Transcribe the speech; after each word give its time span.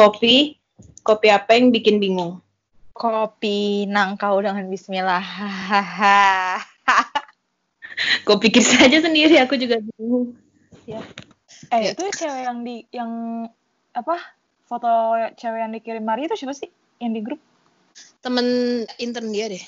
Kopi, 0.00 0.56
kopi 1.04 1.28
apa 1.28 1.52
yang 1.52 1.68
bikin 1.68 2.00
bingung? 2.00 2.40
Kopi 2.96 3.84
nangkau 3.84 4.40
dengan 4.40 4.64
bismillah. 4.64 5.20
Gue 8.24 8.36
pikir 8.40 8.64
saja 8.64 8.96
sendiri, 8.96 9.36
aku 9.36 9.60
juga 9.60 9.76
bingung. 9.76 10.32
ya. 10.88 11.04
Eh, 11.68 11.80
Ya. 11.84 11.90
itu 11.92 12.00
cewek 12.16 12.48
yang 12.48 12.64
di 12.64 12.88
yang 12.88 13.10
apa? 13.92 14.16
Foto 14.64 14.88
cewek 15.36 15.60
yang 15.60 15.72
dikirim 15.76 16.00
Maria 16.00 16.32
itu 16.32 16.36
siapa 16.40 16.56
sih? 16.56 16.72
Yang 16.96 17.12
di 17.12 17.20
grup? 17.20 17.40
Temen 18.24 18.46
intern 18.96 19.28
dia 19.28 19.52
deh. 19.52 19.64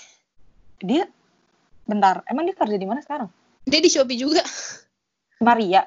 Dia 0.80 1.04
bentar, 1.84 2.24
emang 2.24 2.48
dia 2.48 2.56
kerja 2.56 2.80
di 2.80 2.88
mana 2.88 3.04
sekarang? 3.04 3.28
Dia 3.68 3.84
di 3.84 3.92
Shopee 3.92 4.16
juga. 4.16 4.40
Maria. 5.44 5.84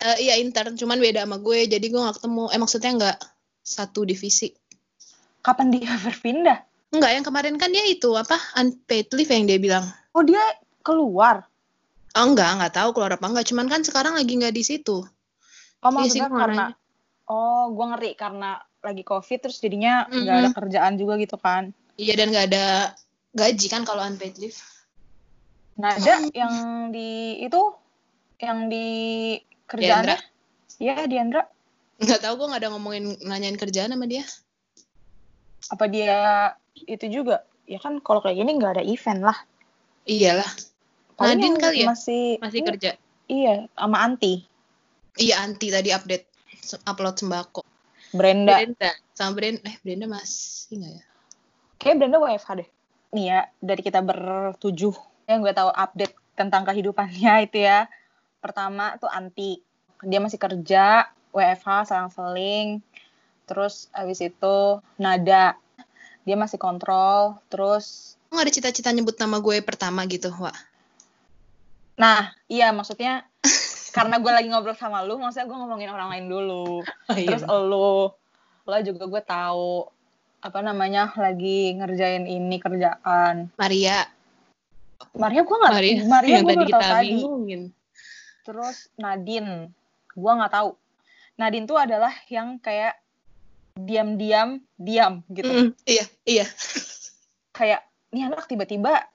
Eh, 0.00 0.26
iya 0.26 0.34
intern, 0.42 0.74
cuman 0.74 0.98
beda 0.98 1.22
sama 1.22 1.38
gue, 1.38 1.70
jadi 1.70 1.86
gue 1.86 2.00
gak 2.00 2.18
ketemu. 2.18 2.44
Eh 2.50 2.58
maksudnya 2.58 2.90
nggak 2.98 3.16
satu 3.60 4.04
divisi. 4.08 4.50
Kapan 5.40 5.72
dia 5.72 5.96
berpindah? 6.04 6.58
Enggak, 6.90 7.10
yang 7.14 7.24
kemarin 7.24 7.54
kan 7.54 7.70
dia 7.70 7.86
itu 7.86 8.10
apa 8.18 8.34
unpaid 8.58 9.14
leave 9.14 9.30
yang 9.30 9.46
dia 9.46 9.58
bilang. 9.62 9.86
Oh, 10.10 10.26
dia 10.26 10.42
keluar. 10.82 11.46
Oh 12.18 12.26
enggak, 12.26 12.58
nggak 12.58 12.74
tahu 12.74 12.90
keluar 12.90 13.14
apa 13.14 13.26
enggak. 13.30 13.46
Cuman 13.46 13.70
kan 13.70 13.86
sekarang 13.86 14.18
lagi 14.18 14.34
nggak 14.34 14.50
di 14.50 14.66
situ. 14.66 15.06
Oh, 15.80 15.90
Iya 15.94 15.96
maksudnya 15.96 16.26
gua 16.26 16.40
karena 16.42 16.64
nanya. 16.74 16.76
Oh, 17.30 17.70
gua 17.70 17.94
ngeri 17.94 18.18
karena 18.18 18.58
lagi 18.82 19.02
Covid 19.06 19.38
terus 19.38 19.62
jadinya 19.62 20.10
nggak 20.10 20.34
ada 20.34 20.50
Mm-mm. 20.50 20.58
kerjaan 20.58 20.92
juga 20.98 21.14
gitu 21.22 21.38
kan. 21.38 21.70
Iya 21.94 22.18
dan 22.18 22.34
nggak 22.34 22.46
ada 22.50 22.66
gaji 23.30 23.66
kan 23.70 23.86
kalau 23.86 24.02
unpaid 24.02 24.34
leave. 24.42 24.58
Nada 25.78 26.26
yang 26.34 26.90
di 26.90 27.38
itu 27.46 27.62
yang 28.42 28.66
di 28.66 28.86
kerjaannya? 29.70 30.18
Iya, 30.80 31.06
Diandra. 31.06 31.44
Nggak 32.00 32.20
tahu 32.24 32.34
gue 32.40 32.46
nggak 32.48 32.62
ada 32.64 32.70
ngomongin 32.72 33.04
nanyain 33.22 33.60
kerjaan 33.60 33.92
sama 33.92 34.08
dia. 34.08 34.24
Apa 35.68 35.84
dia 35.86 36.18
itu 36.88 37.06
juga? 37.12 37.44
Ya 37.68 37.78
kan 37.78 38.00
kalau 38.00 38.24
kayak 38.24 38.40
gini 38.40 38.56
nggak 38.56 38.80
ada 38.80 38.84
event 38.84 39.20
lah. 39.20 39.38
Iyalah, 40.08 40.48
Paling 41.20 41.36
Nadine 41.36 41.56
kali 41.60 41.76
ya? 41.84 41.86
Masih 41.92 42.24
masih 42.40 42.58
iya, 42.64 42.68
kerja. 42.72 42.90
Iya, 43.28 43.54
sama 43.76 44.00
Anti. 44.00 44.48
Iya 45.20 45.44
anti 45.44 45.68
tadi 45.68 45.92
update 45.92 46.24
upload 46.88 47.20
sembako. 47.20 47.62
Brenda. 48.16 48.56
Brenda 48.56 48.90
sama 49.12 49.36
Brenda 49.36 49.60
eh 49.68 49.76
Brenda 49.84 50.08
masih 50.08 50.80
nggak 50.80 50.92
ya? 50.96 51.04
Kayak 51.76 51.94
Brenda 52.00 52.16
WFH 52.24 52.50
deh. 52.64 52.68
Nih 53.12 53.24
ya, 53.28 53.40
dari 53.60 53.82
kita 53.84 54.00
bertujuh 54.00 54.94
yang 55.28 55.44
gue 55.44 55.52
tahu 55.52 55.68
update 55.68 56.16
tentang 56.40 56.64
kehidupannya 56.64 57.44
itu 57.44 57.68
ya. 57.68 57.84
Pertama 58.40 58.96
tuh 58.96 59.12
Anti. 59.12 59.60
Dia 60.00 60.24
masih 60.24 60.40
kerja, 60.40 61.04
WFH, 61.34 61.90
selang-seling. 61.90 62.82
Terus 63.46 63.90
abis 63.94 64.22
itu 64.22 64.56
Nada. 65.00 65.58
Dia 66.22 66.36
masih 66.36 66.60
kontrol. 66.60 67.40
Terus, 67.50 68.14
Lo 68.30 68.38
nggak 68.38 68.46
ada 68.46 68.54
cita-cita 68.54 68.90
nyebut 68.94 69.18
nama 69.18 69.42
gue 69.42 69.58
pertama 69.64 70.06
gitu, 70.06 70.30
Wak? 70.38 70.54
nah 72.00 72.32
iya 72.48 72.72
maksudnya 72.72 73.28
karena 73.96 74.16
gue 74.16 74.32
lagi 74.32 74.48
ngobrol 74.48 74.72
sama 74.72 75.04
lu, 75.04 75.20
maksudnya 75.20 75.44
gue 75.44 75.58
ngomongin 75.60 75.92
orang 75.92 76.08
lain 76.16 76.26
dulu. 76.32 76.80
Oh, 76.80 77.14
Terus 77.14 77.44
lu, 77.44 78.08
lo 78.64 78.76
juga 78.80 79.04
gue 79.04 79.22
tahu 79.26 79.84
apa 80.40 80.64
namanya 80.64 81.12
lagi 81.20 81.76
ngerjain 81.76 82.24
ini 82.24 82.56
kerjaan. 82.56 83.52
Maria, 83.60 84.08
Maria 85.12 85.42
gue 85.44 85.56
nggak 85.60 85.74
Maria, 85.74 85.94
Maria 86.08 86.32
yang 86.32 86.44
gue 86.46 86.56
baru 86.56 86.68
kita 86.70 86.80
tahu 86.80 86.94
tadi. 86.96 87.18
Terus 88.40 88.76
Nadine, 88.96 89.52
gue 90.16 90.32
nggak 90.32 90.52
tahu. 90.54 90.70
Nadine 91.40 91.64
tuh 91.64 91.80
adalah 91.80 92.12
yang 92.28 92.60
kayak 92.60 93.00
diam-diam, 93.72 94.60
diam 94.76 95.24
gitu. 95.32 95.48
Mm, 95.48 95.68
iya, 95.88 96.04
iya. 96.28 96.46
Kayak 97.56 97.88
nih 98.12 98.28
anak 98.28 98.44
tiba-tiba 98.44 99.08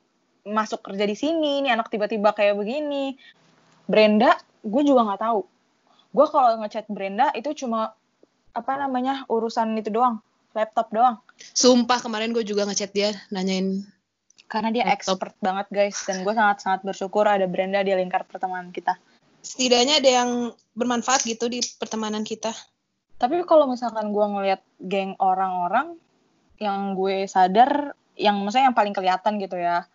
masuk 0.46 0.82
kerja 0.86 1.06
di 1.06 1.14
sini, 1.14 1.62
nih 1.62 1.78
anak 1.78 1.94
tiba-tiba 1.94 2.34
kayak 2.34 2.58
begini. 2.58 3.14
Brenda, 3.86 4.34
gue 4.66 4.82
juga 4.82 5.06
nggak 5.06 5.22
tahu. 5.22 5.42
Gue 6.14 6.26
kalau 6.30 6.58
ngechat 6.62 6.90
Brenda 6.90 7.30
itu 7.38 7.66
cuma 7.66 7.94
apa 8.56 8.74
namanya 8.80 9.26
urusan 9.30 9.78
itu 9.78 9.94
doang, 9.94 10.22
laptop 10.58 10.90
doang. 10.90 11.22
Sumpah 11.38 12.02
kemarin 12.02 12.34
gue 12.34 12.42
juga 12.42 12.66
ngechat 12.66 12.96
dia 12.96 13.14
nanyain 13.30 13.84
Karena 14.46 14.70
dia 14.70 14.86
Laptop. 14.86 15.18
expert 15.22 15.34
banget 15.42 15.68
guys, 15.74 15.98
dan 16.06 16.22
gue 16.22 16.34
sangat-sangat 16.34 16.86
bersyukur 16.86 17.26
ada 17.26 17.50
Brenda 17.50 17.82
di 17.82 17.98
lingkar 17.98 18.30
pertemanan 18.30 18.70
kita. 18.70 18.94
Setidaknya 19.46 20.02
ada 20.02 20.10
yang 20.10 20.30
bermanfaat 20.74 21.22
gitu 21.30 21.46
di 21.46 21.62
pertemanan 21.78 22.26
kita. 22.26 22.52
Tapi 23.22 23.46
kalau 23.46 23.70
misalkan 23.70 24.10
gue 24.12 24.26
ngeliat 24.26 24.62
geng 24.82 25.14
orang-orang 25.22 25.96
yang 26.58 26.98
gue 26.98 27.30
sadar, 27.30 27.94
yang 28.18 28.42
maksudnya 28.42 28.74
yang 28.74 28.78
paling 28.78 28.96
kelihatan 28.98 29.38
gitu 29.38 29.56
ya. 29.56 29.86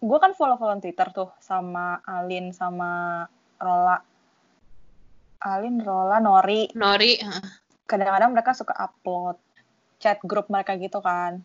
Gue 0.00 0.18
kan 0.18 0.32
follow-follow 0.32 0.80
Twitter 0.80 1.06
tuh 1.12 1.30
sama 1.38 2.00
Alin 2.02 2.50
sama 2.50 3.22
Rola. 3.60 4.00
Alin, 5.44 5.84
Rola, 5.84 6.18
Nori. 6.24 6.72
Nori. 6.72 7.20
Kadang-kadang 7.84 8.32
mereka 8.32 8.56
suka 8.56 8.72
upload 8.80 9.36
chat 10.00 10.18
grup 10.24 10.48
mereka 10.48 10.74
gitu 10.80 10.98
kan. 11.04 11.44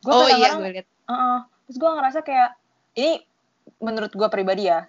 Gue 0.00 0.12
oh 0.12 0.28
iya 0.28 0.56
gue 0.56 0.70
liat. 0.80 0.88
Heeh. 1.08 1.38
terus 1.64 1.76
gue 1.80 1.90
ngerasa 1.96 2.20
kayak 2.20 2.50
ini 2.96 3.24
menurut 3.80 4.12
gue 4.12 4.28
pribadi 4.28 4.68
ya, 4.68 4.84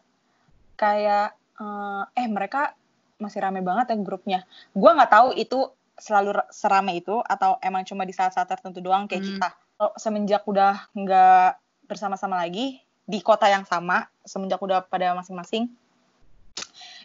kayak 0.75 1.31
eh, 1.55 2.03
eh 2.15 2.27
mereka 2.27 2.75
masih 3.15 3.39
rame 3.39 3.63
banget 3.63 3.91
ya 3.91 3.97
grupnya. 3.97 4.39
Gue 4.75 4.91
nggak 4.91 5.11
tahu 5.11 5.27
itu 5.33 5.71
selalu 5.95 6.35
ra- 6.35 6.51
serame 6.51 6.99
itu 6.99 7.15
atau 7.23 7.55
emang 7.63 7.87
cuma 7.87 8.03
di 8.03 8.11
saat-saat 8.11 8.45
tertentu 8.45 8.83
doang 8.83 9.07
kayak 9.07 9.23
Hmm. 9.23 9.29
kita. 9.31 9.49
Kalau 9.75 9.91
semenjak 9.95 10.43
udah 10.43 10.91
nggak 10.91 11.49
bersama-sama 11.87 12.35
lagi 12.35 12.79
di 13.05 13.19
kota 13.21 13.47
yang 13.47 13.63
sama, 13.63 14.03
semenjak 14.25 14.59
udah 14.59 14.83
pada 14.83 15.15
masing-masing, 15.15 15.69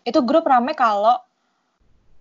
itu 0.03 0.19
grup 0.25 0.49
rame 0.49 0.73
kalau 0.73 1.21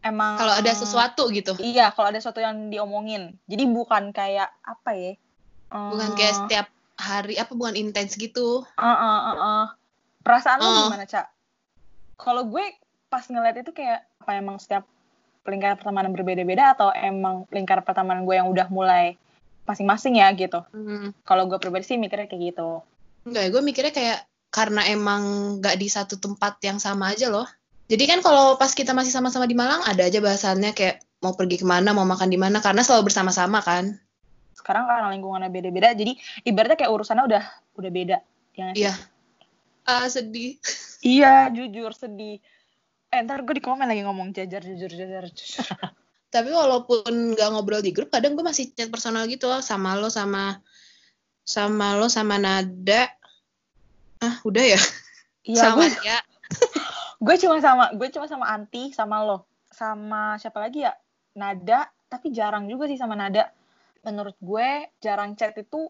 emang 0.04 0.38
Kalau 0.38 0.54
ada 0.54 0.72
sesuatu 0.76 1.32
gitu. 1.32 1.56
Iya, 1.58 1.92
kalau 1.96 2.12
ada 2.12 2.20
sesuatu 2.20 2.44
yang 2.44 2.70
diomongin. 2.70 3.36
Jadi 3.48 3.64
bukan 3.66 4.12
kayak 4.12 4.52
apa 4.62 4.92
ya? 4.94 5.14
Bukan 5.70 6.10
eh, 6.12 6.16
kayak 6.18 6.36
setiap 6.36 6.68
hari 7.00 7.40
apa 7.40 7.56
bukan 7.56 7.80
intens 7.80 8.14
gitu. 8.14 8.68
Uh, 8.76 8.84
uh, 8.84 9.20
uh, 9.24 9.36
uh. 9.38 9.66
Perasaan 10.20 10.60
lo 10.60 10.68
Oh. 10.68 10.76
gimana, 10.92 11.08
Cak? 11.08 11.26
Kalau 12.20 12.44
gue 12.52 12.66
pas 13.08 13.24
ngeliat 13.26 13.56
itu 13.64 13.72
kayak 13.72 14.04
apa 14.20 14.32
emang 14.36 14.60
setiap 14.60 14.84
lingkaran 15.48 15.80
pertemanan 15.80 16.12
berbeda-beda 16.14 16.78
atau 16.78 16.92
emang 16.94 17.48
lingkaran 17.50 17.82
pertemanan 17.82 18.28
gue 18.28 18.36
yang 18.38 18.52
udah 18.52 18.68
mulai 18.70 19.16
masing-masing 19.66 20.20
ya 20.20 20.30
gitu. 20.36 20.62
Hmm. 20.76 21.16
Kalau 21.24 21.48
gue 21.48 21.58
pribadi 21.58 21.88
sih 21.88 21.98
mikirnya 21.98 22.28
kayak 22.28 22.54
gitu. 22.54 22.84
Enggak, 23.26 23.56
gue 23.56 23.62
mikirnya 23.64 23.94
kayak 23.96 24.20
karena 24.52 24.86
emang 24.92 25.22
nggak 25.64 25.80
di 25.80 25.88
satu 25.88 26.20
tempat 26.20 26.60
yang 26.62 26.78
sama 26.78 27.16
aja 27.16 27.32
loh. 27.32 27.48
Jadi 27.90 28.06
kan 28.06 28.20
kalau 28.22 28.60
pas 28.60 28.70
kita 28.70 28.94
masih 28.94 29.10
sama-sama 29.10 29.50
di 29.50 29.58
Malang 29.58 29.82
ada 29.88 30.06
aja 30.06 30.22
bahasannya 30.22 30.78
kayak 30.78 31.02
mau 31.26 31.34
pergi 31.34 31.58
ke 31.62 31.66
mana, 31.66 31.96
mau 31.96 32.06
makan 32.06 32.30
di 32.30 32.38
mana 32.38 32.62
karena 32.62 32.86
selalu 32.86 33.10
bersama-sama 33.10 33.66
kan. 33.66 33.98
Sekarang 34.54 34.86
karena 34.86 35.10
lingkungannya 35.10 35.50
beda-beda, 35.50 35.96
jadi 35.98 36.14
ibaratnya 36.46 36.78
kayak 36.78 36.92
urusannya 36.94 37.26
udah 37.26 37.44
udah 37.80 37.92
beda. 37.94 38.18
Ya 38.78 38.94
Ah 39.90 40.06
sedih. 40.06 40.62
Iya, 41.02 41.50
jujur 41.50 41.90
sedih. 41.98 42.38
Eh, 43.10 43.20
ntar 43.26 43.42
gue 43.42 43.58
di 43.58 43.64
komen 43.66 43.90
lagi 43.90 44.06
ngomong 44.06 44.38
jajar, 44.38 44.62
jujur, 44.62 44.94
jajar. 44.94 45.26
jujur. 45.34 45.66
Tapi 46.34 46.54
walaupun 46.54 47.34
nggak 47.34 47.50
ngobrol 47.50 47.82
di 47.82 47.90
grup, 47.90 48.14
kadang 48.14 48.38
gue 48.38 48.46
masih 48.46 48.70
chat 48.78 48.94
personal 48.94 49.26
gitu 49.26 49.50
loh 49.50 49.66
sama 49.66 49.98
lo 49.98 50.14
sama 50.14 50.62
sama 51.42 51.98
lo 51.98 52.06
sama 52.06 52.38
Nada. 52.38 53.10
Ah 54.22 54.38
udah 54.46 54.78
ya. 54.78 54.82
Iya, 55.50 55.74
sama 55.74 55.90
gue, 55.90 56.06
ya. 56.06 56.20
gue 57.26 57.36
cuma 57.42 57.58
sama 57.58 57.90
gue 57.98 58.08
cuma 58.14 58.26
sama 58.30 58.46
Anti 58.54 58.94
sama 58.94 59.26
lo 59.26 59.50
sama 59.74 60.38
siapa 60.38 60.62
lagi 60.62 60.86
ya 60.86 60.94
Nada 61.34 61.90
tapi 62.10 62.30
jarang 62.30 62.70
juga 62.70 62.86
sih 62.86 62.98
sama 62.98 63.18
Nada 63.18 63.50
menurut 64.06 64.38
gue 64.40 64.94
jarang 65.04 65.36
chat 65.36 65.58
itu 65.58 65.90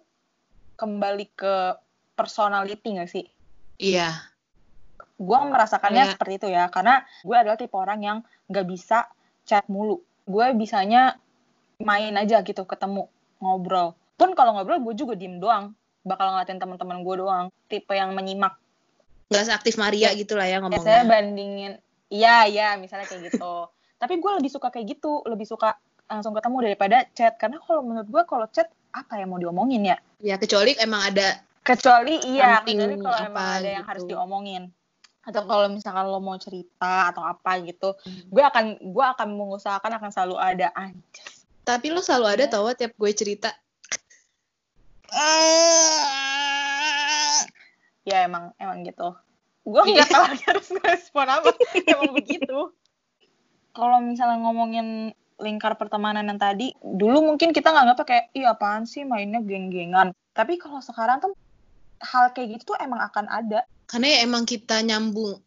kembali 0.80 1.26
ke 1.36 1.76
personality 2.16 2.88
gak 2.98 3.12
sih 3.12 3.26
Iya. 3.80 4.28
gue 5.20 5.36
merasakannya 5.36 6.04
Iya. 6.08 6.12
seperti 6.16 6.34
itu 6.40 6.48
ya 6.48 6.72
karena 6.72 7.04
gue 7.28 7.36
adalah 7.36 7.60
tipe 7.60 7.76
orang 7.76 8.00
yang 8.00 8.18
nggak 8.48 8.64
bisa 8.64 9.12
chat 9.44 9.68
mulu. 9.68 10.00
Gue 10.24 10.56
bisanya 10.56 11.20
main 11.84 12.16
aja 12.16 12.40
gitu 12.40 12.64
ketemu 12.64 13.12
ngobrol. 13.44 14.00
Pun 14.16 14.32
kalau 14.32 14.56
ngobrol 14.56 14.80
gue 14.80 14.96
juga 14.96 15.20
diem 15.20 15.40
doang. 15.44 15.76
Bakal 16.08 16.24
ngeliatin 16.32 16.60
teman-teman 16.64 17.04
gue 17.04 17.16
doang. 17.20 17.46
Tipe 17.68 17.92
yang 17.92 18.16
menyimak. 18.16 18.56
Nggak 19.28 19.44
seaktif 19.52 19.76
Maria 19.76 20.16
gitu 20.16 20.40
lah 20.40 20.48
ya 20.48 20.64
ngomongnya. 20.64 21.04
bandingin 21.04 21.74
iya 22.08 22.48
iya 22.48 22.80
misalnya 22.80 23.04
kayak 23.04 23.36
gitu. 23.36 23.68
Tapi 24.02 24.24
gue 24.24 24.32
lebih 24.40 24.48
suka 24.48 24.72
kayak 24.72 24.88
gitu. 24.96 25.20
Lebih 25.28 25.52
suka 25.52 25.76
langsung 26.08 26.32
ketemu 26.32 26.64
daripada 26.64 27.04
chat. 27.12 27.36
Karena 27.36 27.60
kalau 27.60 27.84
menurut 27.84 28.08
gue 28.08 28.24
kalau 28.24 28.48
chat 28.56 28.72
apa 28.96 29.20
yang 29.20 29.36
mau 29.36 29.40
diomongin 29.40 29.84
ya? 29.84 29.98
Ya 30.24 30.40
kecuali 30.40 30.80
emang 30.80 31.12
ada 31.12 31.44
kecuali 31.70 32.18
iya 32.26 32.66
kecuali 32.66 32.98
kalau 32.98 33.20
emang 33.22 33.48
ada 33.62 33.70
yang 33.70 33.86
gitu. 33.86 33.90
harus 33.94 34.04
diomongin 34.10 34.64
atau 35.22 35.46
kalau 35.46 35.70
misalkan 35.70 36.10
lo 36.10 36.18
mau 36.18 36.40
cerita 36.42 37.14
atau 37.14 37.22
apa 37.22 37.62
gitu 37.62 37.94
Hmm. 38.02 38.26
gue 38.34 38.44
akan 38.44 38.66
gue 38.82 39.06
akan 39.14 39.28
mengusahakan 39.38 40.02
akan 40.02 40.10
selalu 40.10 40.36
ada 40.42 40.74
anjas 40.74 41.46
Tapi 41.62 41.94
lo 41.94 42.02
selalu 42.02 42.26
ada 42.34 42.44
tau 42.50 42.66
tiap 42.74 42.98
gue 42.98 43.12
cerita. 43.14 43.54
ya 48.06 48.26
emang 48.26 48.54
emang 48.58 48.82
gitu 48.86 49.14
gue 49.70 49.82
nggak 49.82 50.10
tahu 50.10 50.24
lagi 50.26 50.44
harus 50.50 50.70
respon 50.82 51.30
apa 51.30 51.54
emang 51.86 52.14
begitu 52.14 52.74
kalau 53.74 54.02
misalnya 54.02 54.42
ngomongin 54.42 55.14
lingkar 55.42 55.78
pertemanan 55.78 56.26
yang 56.26 56.42
tadi 56.42 56.74
dulu 56.82 57.26
mungkin 57.26 57.54
kita 57.54 57.70
nggak 57.70 58.06
kayak 58.06 58.26
iya 58.34 58.54
apaan 58.58 58.86
sih 58.90 59.06
mainnya 59.06 59.42
geng-gengan 59.42 60.14
tapi 60.34 60.58
kalau 60.58 60.82
sekarang 60.82 61.22
tuh 61.22 61.34
hal 62.02 62.32
kayak 62.32 62.58
gitu 62.58 62.74
tuh 62.74 62.78
emang 62.80 63.00
akan 63.00 63.28
ada 63.28 63.64
Karena 63.86 64.08
ya 64.08 64.18
emang 64.24 64.44
kita 64.44 64.80
nyambung 64.82 65.40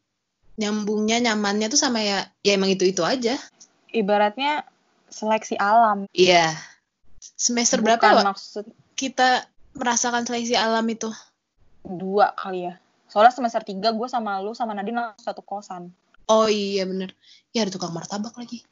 nyambungnya 0.55 1.17
nyamannya 1.23 1.67
tuh 1.67 1.79
sama 1.79 2.01
ya 2.01 2.29
ya 2.41 2.53
emang 2.55 2.69
itu 2.69 2.85
itu 2.85 3.01
aja. 3.01 3.41
ibaratnya 3.89 4.65
seleksi 5.09 5.57
alam 5.57 6.05
Iya. 6.13 6.53
Semester 7.19 7.79
berapa 7.79 8.01
Bukan 8.03 8.17
Wak, 8.19 8.27
maksud 8.35 8.65
kita 8.95 9.47
merasakan 9.73 10.25
seleksi 10.25 10.53
alam 10.53 10.85
itu? 10.87 11.09
dua 11.83 12.31
kali 12.33 12.69
ya 12.69 12.79
soalnya 13.07 13.35
semester 13.35 13.61
tiga 13.61 13.91
gue 13.91 14.07
sama 14.07 14.39
lu 14.39 14.53
sama 14.53 14.73
Nadine 14.73 14.97
langsung 14.97 15.27
satu 15.27 15.43
kosan 15.43 15.91
Oh 16.25 16.47
iya 16.47 16.87
bener. 16.87 17.13
Ya 17.51 17.67
ada 17.67 17.71
tukang 17.71 17.91
martabak 17.91 18.33
lagi. 18.35 18.63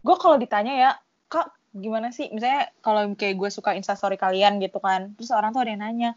gue 0.00 0.16
kalau 0.16 0.34
ditanya 0.36 0.72
ya 0.72 0.90
kak 1.26 1.50
gimana 1.72 2.08
sih 2.08 2.30
misalnya 2.30 2.72
kalau 2.78 3.04
kayak 3.12 3.36
gue 3.36 3.50
suka 3.50 3.74
instastory 3.74 4.16
kalian 4.16 4.56
gitu 4.58 4.78
kan 4.78 5.12
terus 5.14 5.28
orang 5.28 5.50
tuh 5.50 5.60
ada 5.60 5.70
yang 5.70 5.82
nanya 5.82 6.10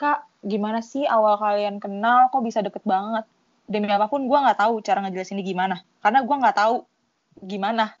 kak 0.00 0.24
gimana 0.40 0.80
sih 0.80 1.04
awal 1.04 1.36
kalian 1.36 1.76
kenal? 1.76 2.32
Kok 2.32 2.40
bisa 2.40 2.64
deket 2.64 2.80
banget? 2.88 3.28
Demi 3.68 3.92
apa 3.92 4.08
pun 4.08 4.24
gue 4.24 4.38
nggak 4.40 4.56
tahu 4.56 4.80
cara 4.80 5.04
ngejelasinnya 5.04 5.44
gimana. 5.44 5.84
Karena 6.00 6.24
gue 6.24 6.36
nggak 6.40 6.56
tahu 6.56 6.88
gimana. 7.44 7.92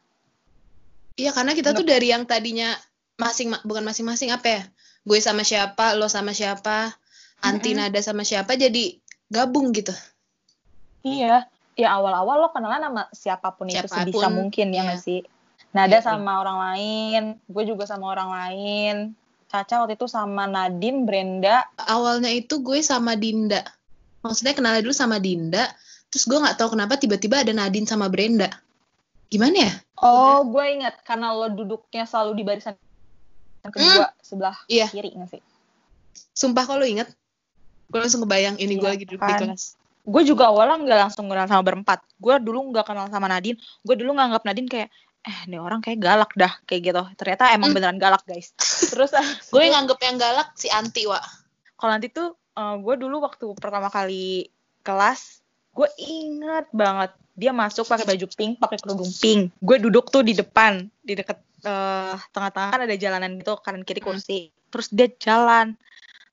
Iya 1.20 1.36
karena 1.36 1.52
kita 1.52 1.76
tuh 1.76 1.84
dari 1.84 2.08
yang 2.08 2.24
tadinya 2.24 2.72
masing 3.20 3.52
bukan 3.68 3.84
masing-masing 3.84 4.32
apa 4.32 4.48
ya? 4.48 4.62
Gue 5.04 5.20
sama 5.20 5.44
siapa, 5.44 5.92
lo 6.00 6.08
sama 6.08 6.32
siapa, 6.32 6.96
anti 7.44 7.76
nada 7.76 8.00
sama 8.00 8.24
siapa 8.24 8.56
jadi 8.56 8.96
gabung 9.28 9.76
gitu. 9.76 9.92
iya. 11.04 11.44
Ya 11.78 11.96
awal-awal 11.96 12.44
lo 12.44 12.48
kenalan 12.52 12.82
sama 12.82 13.02
siapa 13.14 13.48
pun, 13.56 13.70
itu 13.70 13.80
Siapa 13.80 13.88
pun, 13.88 14.20
sebisa 14.20 14.28
mungkin 14.28 14.68
ya 14.68 14.74
iya. 14.74 14.82
nggak 14.90 15.00
sih? 15.00 15.20
Nada 15.70 16.02
Iya, 16.02 16.04
sama 16.04 16.42
orang 16.42 16.58
lain 16.60 17.22
gue 17.46 17.64
juga 17.64 17.86
sama 17.86 18.10
orang 18.10 18.28
lain 18.34 18.94
Caca 19.50 19.82
waktu 19.82 19.98
itu 19.98 20.06
sama 20.06 20.46
Nadine 20.46 21.02
Brenda 21.02 21.66
Awalnya 21.76 22.30
itu 22.30 22.62
gue 22.62 22.78
sama 22.80 23.18
Dinda. 23.18 23.66
Maksudnya 24.22 24.54
kenalnya 24.54 24.86
dulu 24.86 24.94
sama 24.94 25.18
Dinda, 25.18 25.66
terus 26.06 26.22
gue 26.24 26.38
nggak 26.38 26.54
tahu 26.54 26.78
kenapa 26.78 26.94
tiba-tiba 26.94 27.42
ada 27.42 27.50
Nadine 27.50 27.84
sama 27.84 28.06
Brenda. 28.06 28.46
Gimana 29.26 29.56
ya? 29.58 29.72
oh 30.00 30.48
gue 30.48 30.64
ingat 30.80 31.04
karena 31.04 31.28
lo 31.30 31.52
duduknya 31.52 32.08
selalu 32.08 32.40
di 32.40 32.42
barisan 32.42 32.72
yang 33.60 33.68
kedua 33.68 34.08
sebelah 34.24 34.56
Iya. 34.64 34.88
kiri 34.88 35.12
nggak 35.12 35.28
sih 35.28 35.42
Sumpah 36.32 36.64
kalau 36.64 36.88
inget, 36.88 37.04
gue 37.92 38.00
langsung 38.00 38.24
kebayang 38.24 38.56
ini 38.56 38.80
gue 38.80 38.88
Iya, 38.88 38.94
lagi 38.96 39.04
duduk 39.04 39.20
di 39.20 39.28
kan. 39.28 39.40
kelas. 39.52 39.76
gue 40.00 40.22
juga 40.24 40.48
awalnya 40.48 40.80
nggak 40.80 41.00
langsung 41.04 41.28
kenal 41.28 41.44
sama 41.44 41.60
berempat 41.60 42.00
gue 42.16 42.34
dulu 42.40 42.72
nggak 42.72 42.88
kenal 42.88 43.06
sama 43.12 43.28
Nadine 43.28 43.60
gue 43.84 43.94
dulu 43.94 44.16
nganggap 44.16 44.40
Nadine 44.48 44.64
kayak 44.66 44.88
eh 45.20 45.38
ini 45.44 45.56
orang 45.56 45.80
kayak 45.80 46.00
galak 46.00 46.32
dah 46.32 46.52
kayak 46.64 46.92
gitu 46.92 47.02
ternyata 47.14 47.52
emang 47.52 47.70
Hmm. 47.70 47.76
beneran 47.76 47.98
galak 47.98 48.24
guys 48.24 48.56
terus 48.88 49.12
Gue 49.52 49.68
nganggep 49.68 50.00
yang 50.00 50.16
galak 50.16 50.48
si 50.54 50.66
Anti, 50.66 51.04
Wak. 51.04 51.24
kalau 51.76 51.92
nanti 51.92 52.08
tuh 52.08 52.36
gue 52.56 52.94
dulu 52.94 53.20
waktu 53.20 53.46
pertama 53.56 53.88
kali 53.88 54.48
kelas 54.80 55.40
gue 55.70 55.88
inget 55.96 56.68
banget 56.70 57.12
dia 57.32 57.52
masuk 57.52 57.84
pakai 57.84 58.04
baju 58.04 58.26
pink 58.28 58.52
pakai 58.58 58.76
kerudung 58.76 59.08
pink 59.08 59.48
gue 59.56 59.76
duduk 59.78 60.08
tuh 60.08 60.20
di 60.20 60.32
depan 60.32 60.84
di 61.00 61.16
deket 61.16 61.40
eh, 61.60 62.16
tengah-tengah 62.32 62.68
kan 62.68 62.80
ada 62.84 62.96
jalanan 62.96 63.36
gitu 63.36 63.56
kanan 63.60 63.80
kiri 63.80 64.00
Hmm. 64.00 64.12
kursi 64.12 64.48
terus 64.68 64.88
dia 64.88 65.08
jalan 65.16 65.72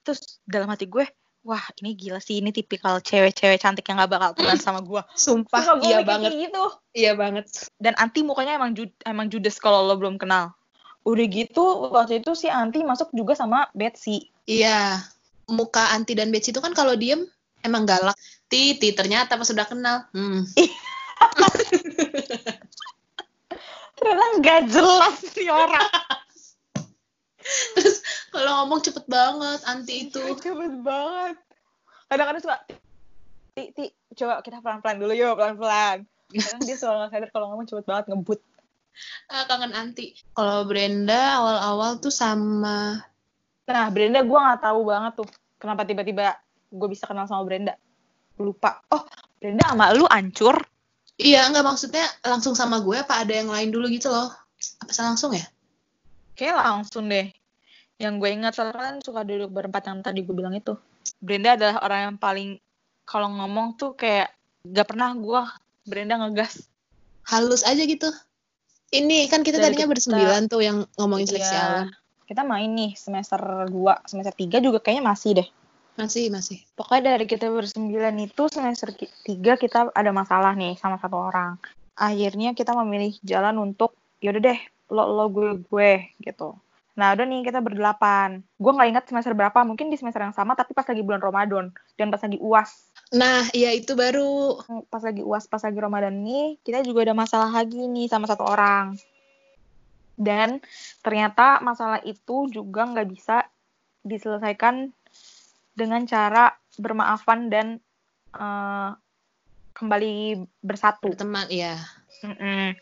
terus 0.04 0.40
dalam 0.44 0.68
hati 0.68 0.84
gue 0.86 1.04
wah 1.48 1.64
ini 1.80 1.96
gila 1.96 2.20
sih 2.20 2.38
ini 2.38 2.52
tipikal 2.52 3.00
cewek-cewek 3.00 3.56
cantik 3.56 3.88
yang 3.88 3.98
gak 3.98 4.12
bakal 4.12 4.36
telan 4.36 4.60
sama 4.60 4.84
gue 4.84 5.00
Sumpah, 5.16 5.80
gue 5.80 5.88
iya 5.88 6.04
banget. 6.04 6.36
gitu 6.36 6.64
Iya 6.92 7.16
banget. 7.16 7.48
dan 7.78 7.96
Anti 7.96 8.20
mukanya 8.22 8.60
emang 8.60 8.76
jud 8.76 8.92
emang 9.02 9.32
judes 9.32 9.56
kalau 9.56 9.82
lo 9.82 9.96
belum 9.96 10.20
kenal 10.20 10.52
udah 11.02 11.24
gitu 11.26 11.64
waktu 11.88 12.20
itu 12.20 12.36
si 12.36 12.46
Anti 12.46 12.84
masuk 12.84 13.08
juga 13.12 13.32
sama 13.32 13.72
Betsy 13.72 14.28
Iya. 14.44 15.00
Muka 15.48 15.92
Anti 15.92 16.12
dan 16.12 16.28
Betsy 16.28 16.52
itu 16.52 16.60
kan 16.60 16.72
kalau 16.72 16.92
diem 16.94 17.24
emang 17.62 17.84
galak. 17.84 18.16
Titi 18.48 18.92
ternyata 18.92 19.36
pas 19.36 19.44
sudah 19.44 19.64
kenal. 19.64 20.04
Hmm. 20.12 20.44
ternyata 23.98 24.24
nggak 24.38 24.62
jelas 24.70 25.18
nih 25.34 25.50
orang 25.50 25.88
Terus 27.76 27.98
kalau 28.30 28.52
ngomong 28.64 28.80
cepet 28.84 29.06
banget 29.08 29.60
Anti 29.66 29.94
itu. 30.10 30.22
cepet 30.44 30.74
banget 30.84 31.36
kadang-kadang 32.08 32.44
suka 32.44 32.58
ti 33.52 33.64
ti 33.76 33.92
coba 34.16 34.40
kita 34.40 34.64
pelan-pelan 34.64 34.98
dulu 35.04 35.12
yuk 35.12 35.36
pelan-pelan 35.36 36.08
kadang 36.32 36.62
dia 36.64 36.76
suka 36.80 36.94
nggak 36.96 37.12
sadar 37.12 37.30
kalau 37.36 37.46
ngomong 37.52 37.68
cepet 37.68 37.86
banget 37.88 38.06
ngebut 38.12 38.40
Ah, 39.30 39.46
kangen 39.46 39.78
Anti. 39.78 40.18
Kalau 40.34 40.66
Brenda 40.66 41.38
awal-awal 41.38 42.02
tuh 42.02 42.10
sama 42.10 42.98
nah 43.68 43.86
Brenda 43.92 44.24
gue 44.24 44.40
nggak 44.40 44.64
tahu 44.64 44.80
banget 44.88 45.14
tuh 45.22 45.28
kenapa 45.60 45.84
tiba-tiba 45.84 46.40
gue 46.72 46.88
bisa 46.88 47.04
kenal 47.06 47.28
sama 47.28 47.44
Brenda 47.44 47.76
lupa 48.40 48.80
oh 48.90 49.04
Brenda 49.38 49.70
sama 49.70 49.92
lu 49.94 50.08
ancur 50.08 50.56
Iya, 51.18 51.50
enggak 51.50 51.66
maksudnya 51.66 52.06
langsung 52.22 52.54
sama 52.54 52.78
gue 52.78 52.94
apa 52.94 53.26
ada 53.26 53.34
yang 53.34 53.50
lain 53.50 53.74
dulu 53.74 53.90
gitu 53.90 54.14
loh. 54.14 54.30
Apa 54.86 54.94
langsung 55.02 55.34
ya? 55.34 55.42
Kayak 56.38 56.62
langsung 56.62 57.10
deh. 57.10 57.34
Yang 57.98 58.14
gue 58.22 58.30
ingat 58.30 58.54
kan 58.54 59.02
suka 59.02 59.26
duduk 59.26 59.50
berempat 59.50 59.90
yang 59.90 60.06
tadi 60.06 60.22
gue 60.22 60.36
bilang 60.38 60.54
itu. 60.54 60.78
Brenda 61.18 61.58
adalah 61.58 61.82
orang 61.82 62.00
yang 62.14 62.16
paling 62.22 62.50
kalau 63.04 63.34
ngomong 63.34 63.74
tuh 63.74 63.98
kayak 63.98 64.30
gak 64.62 64.86
pernah 64.86 65.18
gue 65.18 65.42
Brenda 65.84 66.22
ngegas. 66.22 66.70
Halus 67.26 67.66
aja 67.66 67.82
gitu. 67.82 68.08
Ini 68.94 69.28
kan 69.28 69.42
kita 69.44 69.58
Dari 69.60 69.74
tadinya 69.74 69.90
kita- 69.90 69.94
bersembilan 69.98 70.42
tuh 70.48 70.62
yang 70.64 70.78
ngomongin 70.96 71.28
seleksi 71.28 71.52
Iya. 71.52 71.66
alam. 71.66 71.88
Kita 72.28 72.44
main 72.44 72.70
nih 72.72 72.92
semester 72.94 73.40
2, 73.68 74.04
semester 74.06 74.36
3 74.36 74.62
juga 74.62 74.78
kayaknya 74.80 75.04
masih 75.04 75.32
deh. 75.42 75.48
Masih, 75.98 76.30
masih. 76.30 76.62
Pokoknya 76.78 77.18
dari 77.18 77.26
kita 77.26 77.50
bersembilan 77.50 78.14
itu 78.22 78.44
semester 78.48 78.94
3 78.94 79.58
kita 79.58 79.90
ada 79.90 80.12
masalah 80.14 80.54
nih 80.54 80.78
sama 80.78 81.02
satu 81.02 81.18
orang. 81.18 81.58
Akhirnya 81.98 82.54
kita 82.54 82.78
memilih 82.78 83.18
jalan 83.26 83.58
untuk 83.58 83.98
yaudah 84.22 84.54
deh 84.54 84.60
lo 84.88 85.04
lo 85.12 85.26
gue 85.32 85.60
gue 85.68 85.92
gitu. 86.24 86.56
Nah 86.98 87.14
udah 87.14 87.26
nih 87.30 87.46
kita 87.46 87.62
berdelapan. 87.62 88.42
Gue 88.58 88.72
nggak 88.74 88.90
ingat 88.90 89.06
semester 89.06 89.38
berapa, 89.38 89.62
mungkin 89.62 89.94
di 89.94 89.98
semester 90.02 90.26
yang 90.26 90.34
sama 90.34 90.58
tapi 90.58 90.74
pas 90.74 90.88
lagi 90.90 91.06
bulan 91.06 91.22
Ramadan 91.22 91.70
dan 91.96 92.10
pas 92.10 92.22
lagi 92.26 92.42
uas. 92.42 92.90
Nah, 93.14 93.48
iya 93.56 93.72
itu 93.72 93.96
baru 93.96 94.60
Pas 94.92 95.00
lagi 95.00 95.24
uas, 95.24 95.48
pas 95.48 95.62
lagi 95.64 95.78
Ramadan 95.80 96.26
nih 96.26 96.60
kita 96.66 96.82
juga 96.84 97.08
ada 97.08 97.16
masalah 97.16 97.54
lagi 97.54 97.86
nih 97.86 98.10
sama 98.10 98.26
satu 98.26 98.44
orang. 98.44 98.98
Dan 100.18 100.58
ternyata 101.06 101.62
masalah 101.62 102.02
itu 102.02 102.50
juga 102.50 102.90
nggak 102.90 103.08
bisa 103.08 103.46
diselesaikan 104.02 104.90
dengan 105.78 106.02
cara 106.10 106.58
bermaafan 106.82 107.54
dan 107.54 107.78
eh, 108.34 108.90
kembali 109.78 110.42
bersatu. 110.66 111.14
berteman, 111.14 111.46
iya. 111.54 111.78
Mm-mm. 112.26 112.74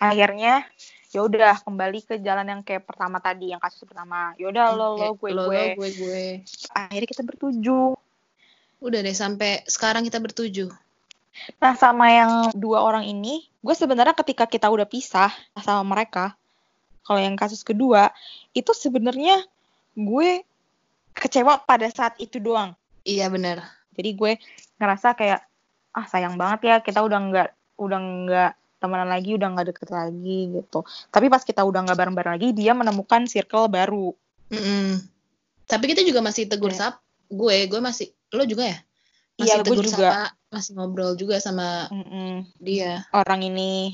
Akhirnya 0.00 0.64
ya 1.08 1.24
udah 1.24 1.64
kembali 1.64 2.04
ke 2.04 2.20
jalan 2.20 2.44
yang 2.44 2.60
kayak 2.60 2.84
pertama 2.84 3.16
tadi 3.16 3.52
yang 3.52 3.60
kasus 3.60 3.80
pertama. 3.88 4.36
Ya 4.36 4.52
udah 4.52 4.76
lo 4.76 4.88
lo 5.00 5.08
gue 5.16 5.30
Lo, 5.32 5.48
lo, 5.48 5.52
gue. 5.52 5.76
gue, 5.76 5.90
gue. 5.96 6.24
Akhirnya 6.76 7.08
kita 7.08 7.22
bertujuh. 7.24 7.96
Udah 8.78 9.00
deh 9.00 9.16
sampai 9.16 9.64
sekarang 9.64 10.04
kita 10.04 10.20
bertujuh. 10.20 10.68
Nah 11.62 11.74
sama 11.78 12.10
yang 12.10 12.32
dua 12.52 12.82
orang 12.82 13.06
ini, 13.06 13.46
gue 13.62 13.74
sebenarnya 13.74 14.12
ketika 14.12 14.44
kita 14.44 14.68
udah 14.68 14.84
pisah 14.84 15.30
sama 15.62 15.86
mereka, 15.86 16.34
kalau 17.06 17.22
yang 17.22 17.38
kasus 17.38 17.64
kedua 17.64 18.12
itu 18.52 18.74
sebenarnya 18.74 19.40
gue 19.96 20.44
kecewa 21.16 21.62
pada 21.64 21.88
saat 21.88 22.18
itu 22.20 22.36
doang. 22.36 22.76
Iya 23.06 23.32
bener. 23.32 23.64
Jadi 23.96 24.10
gue 24.14 24.32
ngerasa 24.78 25.16
kayak 25.16 25.40
ah 25.96 26.06
sayang 26.06 26.36
banget 26.38 26.60
ya 26.68 26.76
kita 26.84 27.00
udah 27.02 27.18
nggak 27.18 27.48
udah 27.80 27.98
nggak 27.98 28.52
temenan 28.78 29.10
lagi, 29.10 29.34
udah 29.34 29.48
nggak 29.52 29.66
deket 29.74 29.88
lagi 29.90 30.38
gitu. 30.54 30.86
Tapi 31.10 31.26
pas 31.26 31.42
kita 31.42 31.62
udah 31.66 31.84
nggak 31.86 31.98
bareng-bareng 31.98 32.34
lagi, 32.38 32.48
dia 32.54 32.72
menemukan 32.72 33.26
circle 33.26 33.66
baru. 33.66 34.14
Mm-mm. 34.48 35.02
Tapi 35.68 35.84
kita 35.92 36.00
juga 36.06 36.24
masih 36.24 36.48
tegur 36.48 36.72
Iya. 36.72 36.94
sap. 36.94 36.94
Gue, 37.28 37.68
gue 37.68 37.80
masih, 37.82 38.08
lo 38.32 38.48
juga 38.48 38.64
ya? 38.72 38.78
Masih 39.36 39.44
Iya, 39.44 39.54
gue 39.60 39.66
tegur 39.68 39.84
juga. 39.84 39.98
sapa, 40.00 40.22
masih 40.48 40.70
ngobrol 40.78 41.12
juga 41.14 41.36
sama 41.38 41.92
Mm-mm. 41.92 42.48
dia. 42.56 43.04
Orang 43.12 43.44
ini 43.44 43.92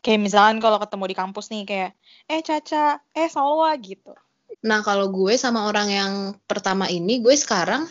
kayak 0.00 0.20
misalkan 0.20 0.58
kalau 0.58 0.80
ketemu 0.80 1.04
di 1.12 1.16
kampus 1.16 1.46
nih 1.52 1.62
kayak 1.68 1.90
eh 2.26 2.40
Caca, 2.40 2.98
eh 3.12 3.28
Salwa 3.28 3.70
gitu. 3.78 4.16
Nah, 4.64 4.84
kalau 4.84 5.08
gue 5.08 5.38
sama 5.38 5.68
orang 5.70 5.88
yang 5.88 6.12
pertama 6.44 6.90
ini, 6.90 7.22
gue 7.22 7.32
sekarang 7.32 7.86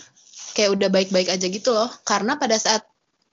kayak 0.54 0.76
udah 0.76 0.90
baik-baik 0.92 1.30
aja 1.32 1.48
gitu 1.48 1.72
loh. 1.74 1.90
Karena 2.04 2.36
pada 2.38 2.60
saat 2.60 2.86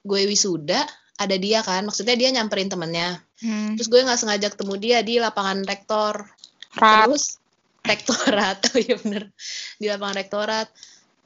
gue 0.07 0.23
wisuda, 0.25 0.87
ada 1.17 1.37
dia 1.41 1.65
kan 1.65 1.85
maksudnya 1.89 2.17
dia 2.17 2.29
nyamperin 2.33 2.69
temennya. 2.69 3.21
Hmm. 3.37 3.77
terus 3.77 3.93
gue 3.93 4.01
nggak 4.01 4.17
sengaja 4.17 4.49
ketemu 4.49 4.75
dia 4.81 4.99
di 5.05 5.21
lapangan 5.21 5.65
rektor. 5.65 6.25
Rap. 6.77 7.09
terus 7.09 7.41
rektorat 7.91 8.59
oh 8.73 8.79
iya 8.81 8.97
bener. 9.01 9.33
Di 9.81 9.87
lapangan 9.89 10.17
rektorat. 10.17 10.69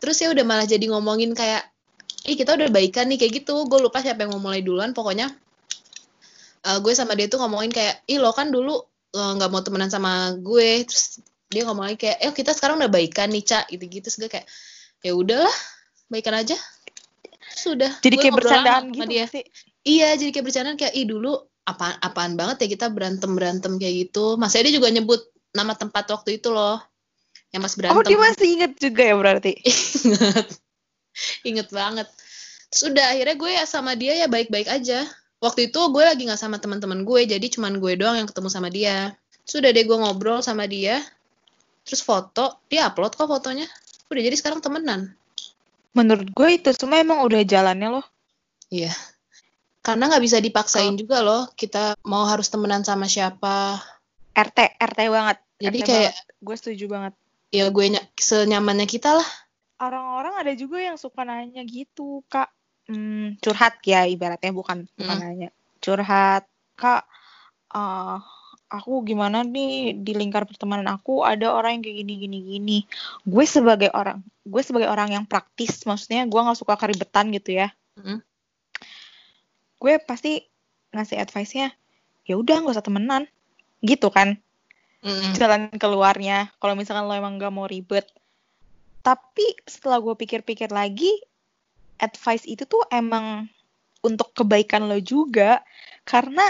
Terus 0.00 0.16
ya 0.22 0.28
udah 0.32 0.44
malah 0.46 0.66
jadi 0.66 0.86
ngomongin 0.90 1.34
kayak 1.34 1.66
ih 2.26 2.36
kita 2.36 2.54
udah 2.54 2.68
baikan 2.70 3.10
nih 3.10 3.18
kayak 3.18 3.42
gitu. 3.42 3.66
Gue 3.66 3.78
lupa 3.82 4.02
siapa 4.02 4.26
yang 4.26 4.34
mau 4.38 4.50
mulai 4.50 4.62
duluan. 4.62 4.94
Pokoknya 4.94 5.30
eh, 6.66 6.78
gue 6.78 6.92
sama 6.94 7.18
dia 7.18 7.26
tuh 7.26 7.42
ngomongin 7.42 7.70
kayak 7.74 8.06
ih 8.06 8.18
lo 8.22 8.30
kan 8.30 8.50
dulu 8.50 8.78
eh, 9.14 9.32
nggak 9.38 9.50
mau 9.50 9.62
temenan 9.62 9.90
sama 9.90 10.34
gue. 10.38 10.86
Terus 10.86 11.22
dia 11.50 11.66
ngomong 11.66 11.90
lagi 11.90 11.98
kayak 11.98 12.18
eh 12.22 12.30
kita 12.30 12.54
sekarang 12.54 12.78
udah 12.78 12.90
baikan 12.90 13.26
nih 13.34 13.42
cak 13.42 13.74
gitu 13.74 13.84
gitu 13.90 14.06
terus 14.06 14.18
gue 14.22 14.30
kayak 14.30 14.46
ya 15.02 15.12
udahlah 15.18 15.56
baikan 16.10 16.34
aja. 16.38 16.54
Sudah 17.50 17.90
Jadi 18.00 18.14
Gue 18.16 18.22
kayak 18.28 18.36
bercandaan 18.38 18.84
gitu 18.94 19.10
dia. 19.10 19.26
sih? 19.26 19.44
Iya, 19.80 20.12
jadi 20.20 20.30
kayak 20.32 20.46
bercandaan 20.46 20.76
kayak 20.76 20.94
ih 20.96 21.08
dulu 21.08 21.40
apaan 21.64 21.96
apaan 22.02 22.32
banget 22.36 22.66
ya 22.66 22.68
kita 22.76 22.86
berantem 22.92 23.32
berantem 23.32 23.76
kayak 23.80 24.08
gitu. 24.08 24.36
Mas 24.36 24.52
dia 24.52 24.68
juga 24.68 24.92
nyebut 24.92 25.20
nama 25.56 25.72
tempat 25.72 26.08
waktu 26.12 26.36
itu 26.40 26.52
loh. 26.52 26.80
Yang 27.50 27.62
pas 27.66 27.74
berantem. 27.78 27.98
Oh, 27.98 28.04
dia 28.06 28.18
masih 28.18 28.48
inget 28.60 28.72
juga 28.78 29.02
ya 29.02 29.14
berarti? 29.16 29.52
Ingat. 30.06 30.48
Inget 31.42 31.68
banget. 31.74 32.08
Terus 32.70 32.82
udah 32.94 33.06
akhirnya 33.10 33.36
gue 33.36 33.50
ya 33.50 33.64
sama 33.66 33.92
dia 33.98 34.14
ya 34.14 34.26
baik-baik 34.30 34.70
aja. 34.70 35.02
Waktu 35.40 35.72
itu 35.72 35.80
gue 35.90 36.04
lagi 36.04 36.22
nggak 36.28 36.38
sama 36.38 36.60
teman-teman 36.60 37.02
gue, 37.02 37.20
jadi 37.24 37.46
cuman 37.48 37.80
gue 37.80 37.96
doang 37.96 38.20
yang 38.20 38.28
ketemu 38.28 38.48
sama 38.52 38.68
dia. 38.68 39.16
Sudah 39.42 39.72
deh 39.72 39.82
gue 39.82 39.98
ngobrol 39.98 40.44
sama 40.44 40.68
dia. 40.68 41.02
Terus 41.82 42.04
foto, 42.04 42.60
dia 42.70 42.86
upload 42.86 43.16
kok 43.16 43.26
fotonya. 43.26 43.66
Udah 44.12 44.22
jadi 44.22 44.36
sekarang 44.36 44.60
temenan. 44.62 45.16
Menurut 45.96 46.30
gue 46.30 46.48
itu 46.54 46.70
semua 46.76 47.02
emang 47.02 47.26
udah 47.26 47.42
jalannya 47.42 47.98
loh. 47.98 48.06
Iya. 48.70 48.94
Karena 49.80 50.08
nggak 50.08 50.20
bisa 50.20 50.38
dipaksain 50.38 50.92
Kalau- 50.92 51.00
juga 51.00 51.16
loh, 51.20 51.42
kita 51.52 51.96
mau 52.04 52.28
harus 52.28 52.48
temenan 52.48 52.84
sama 52.84 53.04
siapa. 53.04 53.80
RT, 54.30 54.76
RT 54.76 55.00
banget. 55.08 55.36
Jadi 55.56 55.78
RT 55.80 55.88
kayak. 55.88 56.14
Gue 56.40 56.56
setuju 56.56 56.86
banget. 56.88 57.14
ya 57.50 57.66
gue 57.66 57.82
ny- 57.90 58.08
senyamannya 58.14 58.86
kita 58.86 59.10
lah. 59.18 59.26
Orang-orang 59.82 60.38
ada 60.38 60.52
juga 60.54 60.78
yang 60.78 60.94
suka 60.94 61.26
nanya 61.26 61.66
gitu, 61.66 62.22
Kak. 62.30 62.46
Hmm, 62.86 63.34
curhat 63.38 63.82
ya 63.82 64.06
ibaratnya 64.06 64.54
bukan 64.54 64.86
bukan 64.94 65.16
Hmm. 65.18 65.24
nanya. 65.24 65.48
Curhat, 65.82 66.46
Kak. 66.76 67.10
eh, 67.70 68.18
aku 68.66 69.02
gimana 69.02 69.42
nih 69.42 69.94
di 69.94 70.14
lingkar 70.14 70.46
pertemanan 70.46 70.86
aku 70.90 71.22
ada 71.22 71.50
orang 71.50 71.78
yang 71.78 71.82
kayak 71.82 71.96
gini 72.02 72.14
gini 72.18 72.38
gini. 72.44 72.78
Gue 73.22 73.46
sebagai 73.46 73.90
orang, 73.90 74.22
gue 74.42 74.62
sebagai 74.62 74.86
orang 74.86 75.10
yang 75.10 75.24
praktis, 75.26 75.82
maksudnya 75.82 76.22
gue 76.26 76.38
nggak 76.38 76.54
suka 76.54 76.74
keribetan 76.74 77.30
gitu 77.30 77.58
ya. 77.58 77.70
Mm. 77.98 78.22
Gue 79.80 79.96
pasti 79.98 80.44
ngasih 80.92 81.16
advice-nya, 81.18 81.72
ya 82.28 82.34
udah 82.36 82.60
nggak 82.60 82.76
usah 82.76 82.84
temenan, 82.84 83.24
gitu 83.80 84.12
kan. 84.12 84.36
Mm-mm. 85.00 85.32
jalan 85.32 85.72
keluarnya 85.80 86.52
kalau 86.60 86.76
misalkan 86.76 87.08
lo 87.08 87.16
emang 87.16 87.40
gak 87.40 87.52
mau 87.56 87.64
ribet 87.64 88.04
tapi 89.00 89.56
setelah 89.64 89.96
gue 89.96 90.12
pikir-pikir 90.12 90.68
lagi 90.68 91.08
advice 91.96 92.44
itu 92.44 92.68
tuh 92.68 92.84
emang 92.92 93.48
untuk 94.04 94.36
kebaikan 94.36 94.84
lo 94.84 95.00
juga 95.00 95.64
karena 96.04 96.44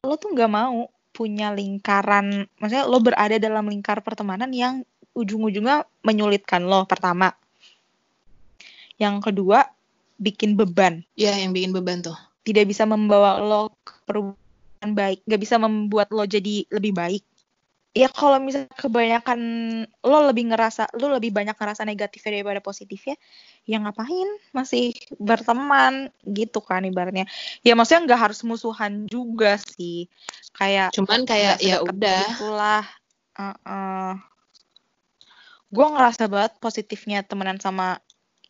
lo 0.00 0.16
tuh 0.16 0.32
gak 0.32 0.48
mau 0.48 0.88
punya 1.12 1.52
lingkaran 1.52 2.48
maksudnya 2.56 2.88
lo 2.88 3.04
berada 3.04 3.36
dalam 3.36 3.68
lingkar 3.68 4.00
pertemanan 4.00 4.48
yang 4.56 4.80
ujung-ujungnya 5.12 5.84
menyulitkan 6.00 6.64
lo 6.64 6.88
pertama 6.88 7.36
yang 8.96 9.20
kedua 9.20 9.68
bikin 10.16 10.56
beban 10.56 11.04
Ya, 11.20 11.36
yang 11.36 11.52
bikin 11.52 11.76
beban 11.76 12.00
tuh. 12.00 12.16
Tidak 12.44 12.68
bisa 12.68 12.84
membawa 12.84 13.40
lo 13.40 13.72
ke 13.80 13.96
perubahan 14.04 14.92
baik, 14.92 15.24
gak 15.24 15.40
bisa 15.40 15.56
membuat 15.56 16.12
lo 16.12 16.28
jadi 16.28 16.68
lebih 16.68 16.92
baik. 16.92 17.24
Ya 17.94 18.10
kalau 18.10 18.42
misalnya 18.42 18.74
kebanyakan 18.74 19.40
lo 20.02 20.26
lebih 20.26 20.50
ngerasa, 20.50 20.90
lo 20.98 21.14
lebih 21.14 21.30
banyak 21.30 21.54
ngerasa 21.54 21.86
negatifnya 21.86 22.42
daripada 22.42 22.58
positifnya, 22.58 23.14
ya 23.70 23.78
ngapain 23.78 24.26
masih 24.50 24.98
berteman 25.14 26.10
gitu 26.26 26.58
kan 26.58 26.82
ibaratnya. 26.82 27.22
Ya 27.62 27.78
maksudnya 27.78 28.10
nggak 28.10 28.20
harus 28.28 28.42
musuhan 28.42 29.06
juga 29.06 29.62
sih, 29.62 30.10
kayak 30.58 30.90
Cuman 30.90 31.22
kayak 31.22 31.62
nggak 31.62 31.70
ya 31.70 31.76
udah. 31.86 32.24
Itulah. 32.34 32.84
Gue 35.70 35.86
ngerasa 35.86 36.26
banget 36.26 36.58
positifnya 36.58 37.22
temenan 37.22 37.62
sama 37.62 38.02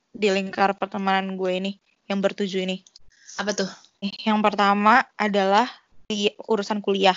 di 0.09 0.33
lingkar 0.33 0.73
pertemanan 0.81 1.37
gue 1.37 1.53
ini, 1.53 1.73
yang 2.09 2.25
bertujuh 2.25 2.65
ini. 2.65 2.81
Apa 3.37 3.53
tuh? 3.53 3.69
Yang 4.05 4.39
pertama 4.45 5.07
adalah 5.17 5.71
di 6.09 6.29
urusan 6.45 6.85
kuliah. 6.85 7.17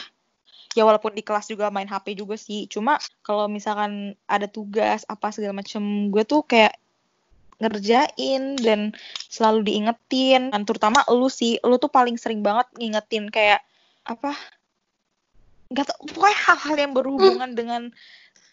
Ya 0.75 0.85
walaupun 0.85 1.17
di 1.17 1.25
kelas 1.25 1.49
juga 1.49 1.73
main 1.73 1.89
HP 1.89 2.13
juga 2.15 2.37
sih. 2.37 2.69
Cuma 2.69 3.01
kalau 3.25 3.49
misalkan 3.49 4.13
ada 4.29 4.45
tugas 4.45 5.03
apa 5.09 5.33
segala 5.33 5.57
macem, 5.57 5.81
gue 6.13 6.23
tuh 6.23 6.45
kayak 6.45 6.77
ngerjain 7.57 8.61
dan 8.61 8.93
selalu 9.27 9.73
diingetin. 9.73 10.53
Dan 10.53 10.63
terutama 10.63 11.01
lu 11.09 11.27
sih, 11.27 11.57
lu 11.65 11.81
tuh 11.81 11.89
paling 11.89 12.15
sering 12.15 12.45
banget 12.45 12.69
ngingetin 12.77 13.33
kayak 13.33 13.65
apa? 14.05 14.37
Gak 15.73 15.91
tau, 15.91 15.99
pokoknya 16.07 16.37
hal-hal 16.47 16.75
yang 16.79 16.93
berhubungan 16.95 17.51
dengan 17.57 17.81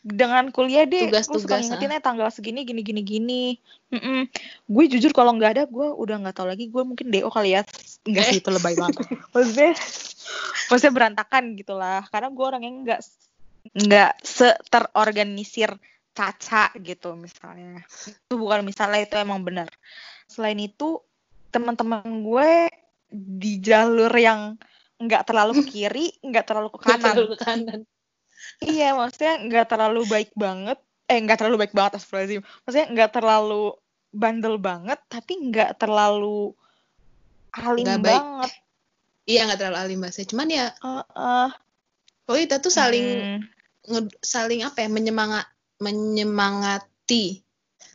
dengan 0.04 0.52
kuliah 0.52 0.84
deh. 0.84 1.08
Lu 1.08 1.16
suka 1.16 1.60
Tugas-tugas, 1.60 1.60
ngingetin 1.64 1.96
eh 1.96 2.02
tanggal 2.02 2.28
segini 2.28 2.64
gini 2.64 2.84
gini 2.84 3.02
gini. 3.04 3.44
Mm-mm. 3.92 4.28
Gue 4.68 4.84
jujur 4.88 5.12
kalau 5.16 5.32
nggak 5.36 5.60
ada, 5.60 5.64
gue 5.64 5.88
udah 5.92 6.24
nggak 6.24 6.36
tahu 6.36 6.48
lagi. 6.48 6.68
Gue 6.68 6.84
mungkin 6.84 7.08
DO 7.08 7.28
kali 7.32 7.56
ya. 7.56 7.62
Enggak 8.04 8.25
sih 8.30 8.38
itu 8.40 8.50
lebay 8.52 8.76
banget. 8.76 9.00
maksudnya, 9.34 9.73
maksudnya 10.68 10.92
berantakan 10.92 11.44
gitulah. 11.56 12.04
Karena 12.12 12.28
gue 12.28 12.44
orang 12.44 12.62
yang 12.62 12.76
nggak 12.84 13.00
nggak 13.75 14.12
seterorganisir 14.20 15.73
caca 16.14 16.70
gitu 16.78 17.16
misalnya. 17.16 17.82
Itu 17.88 18.37
bukan 18.37 18.62
misalnya 18.62 19.00
itu 19.02 19.16
emang 19.16 19.42
benar. 19.42 19.73
Selain 20.28 20.56
itu, 20.61 21.00
teman-teman 21.49 22.04
gue 22.23 22.70
di 23.11 23.58
jalur 23.58 24.12
yang 24.14 24.54
nggak 25.00 25.25
terlalu 25.26 25.64
ke 25.64 25.64
kiri, 25.75 26.06
nggak 26.23 26.44
terlalu 26.46 26.68
ke 26.76 26.80
kanan. 26.87 27.02
Terlalu 27.02 27.28
ke 27.34 27.38
kanan. 27.40 27.80
Iya, 28.61 28.94
maksudnya 28.94 29.34
nggak 29.42 29.66
terlalu 29.66 30.00
baik 30.06 30.30
banget. 30.37 30.78
Eh, 31.08 31.18
nggak 31.20 31.40
terlalu 31.40 31.66
baik 31.66 31.75
banget, 31.76 32.00
astagfirullahaladzim. 32.00 32.42
Maksudnya 32.64 32.87
nggak 32.92 33.11
terlalu 33.12 33.64
bandel 34.14 34.56
banget, 34.62 35.00
tapi 35.11 35.32
nggak 35.50 35.80
terlalu 35.80 36.54
alim 37.54 37.84
Nggak 37.87 38.00
baik. 38.00 38.14
banget. 38.18 38.50
Iya, 39.25 39.40
nggak 39.46 39.58
terlalu 39.58 39.78
alim 39.80 39.99
bahasa. 40.00 40.20
Cuman 40.23 40.49
ya, 40.49 40.66
Heeh. 40.75 41.49
oh 42.25 42.37
kita 42.37 42.56
tuh 42.58 42.68
saling 42.68 43.06
Hmm. 43.06 43.40
nge- 43.87 44.18
saling 44.20 44.61
apa 44.62 44.78
ya? 44.80 44.88
Menyemangat 44.88 45.46
menyemangati. 45.78 47.40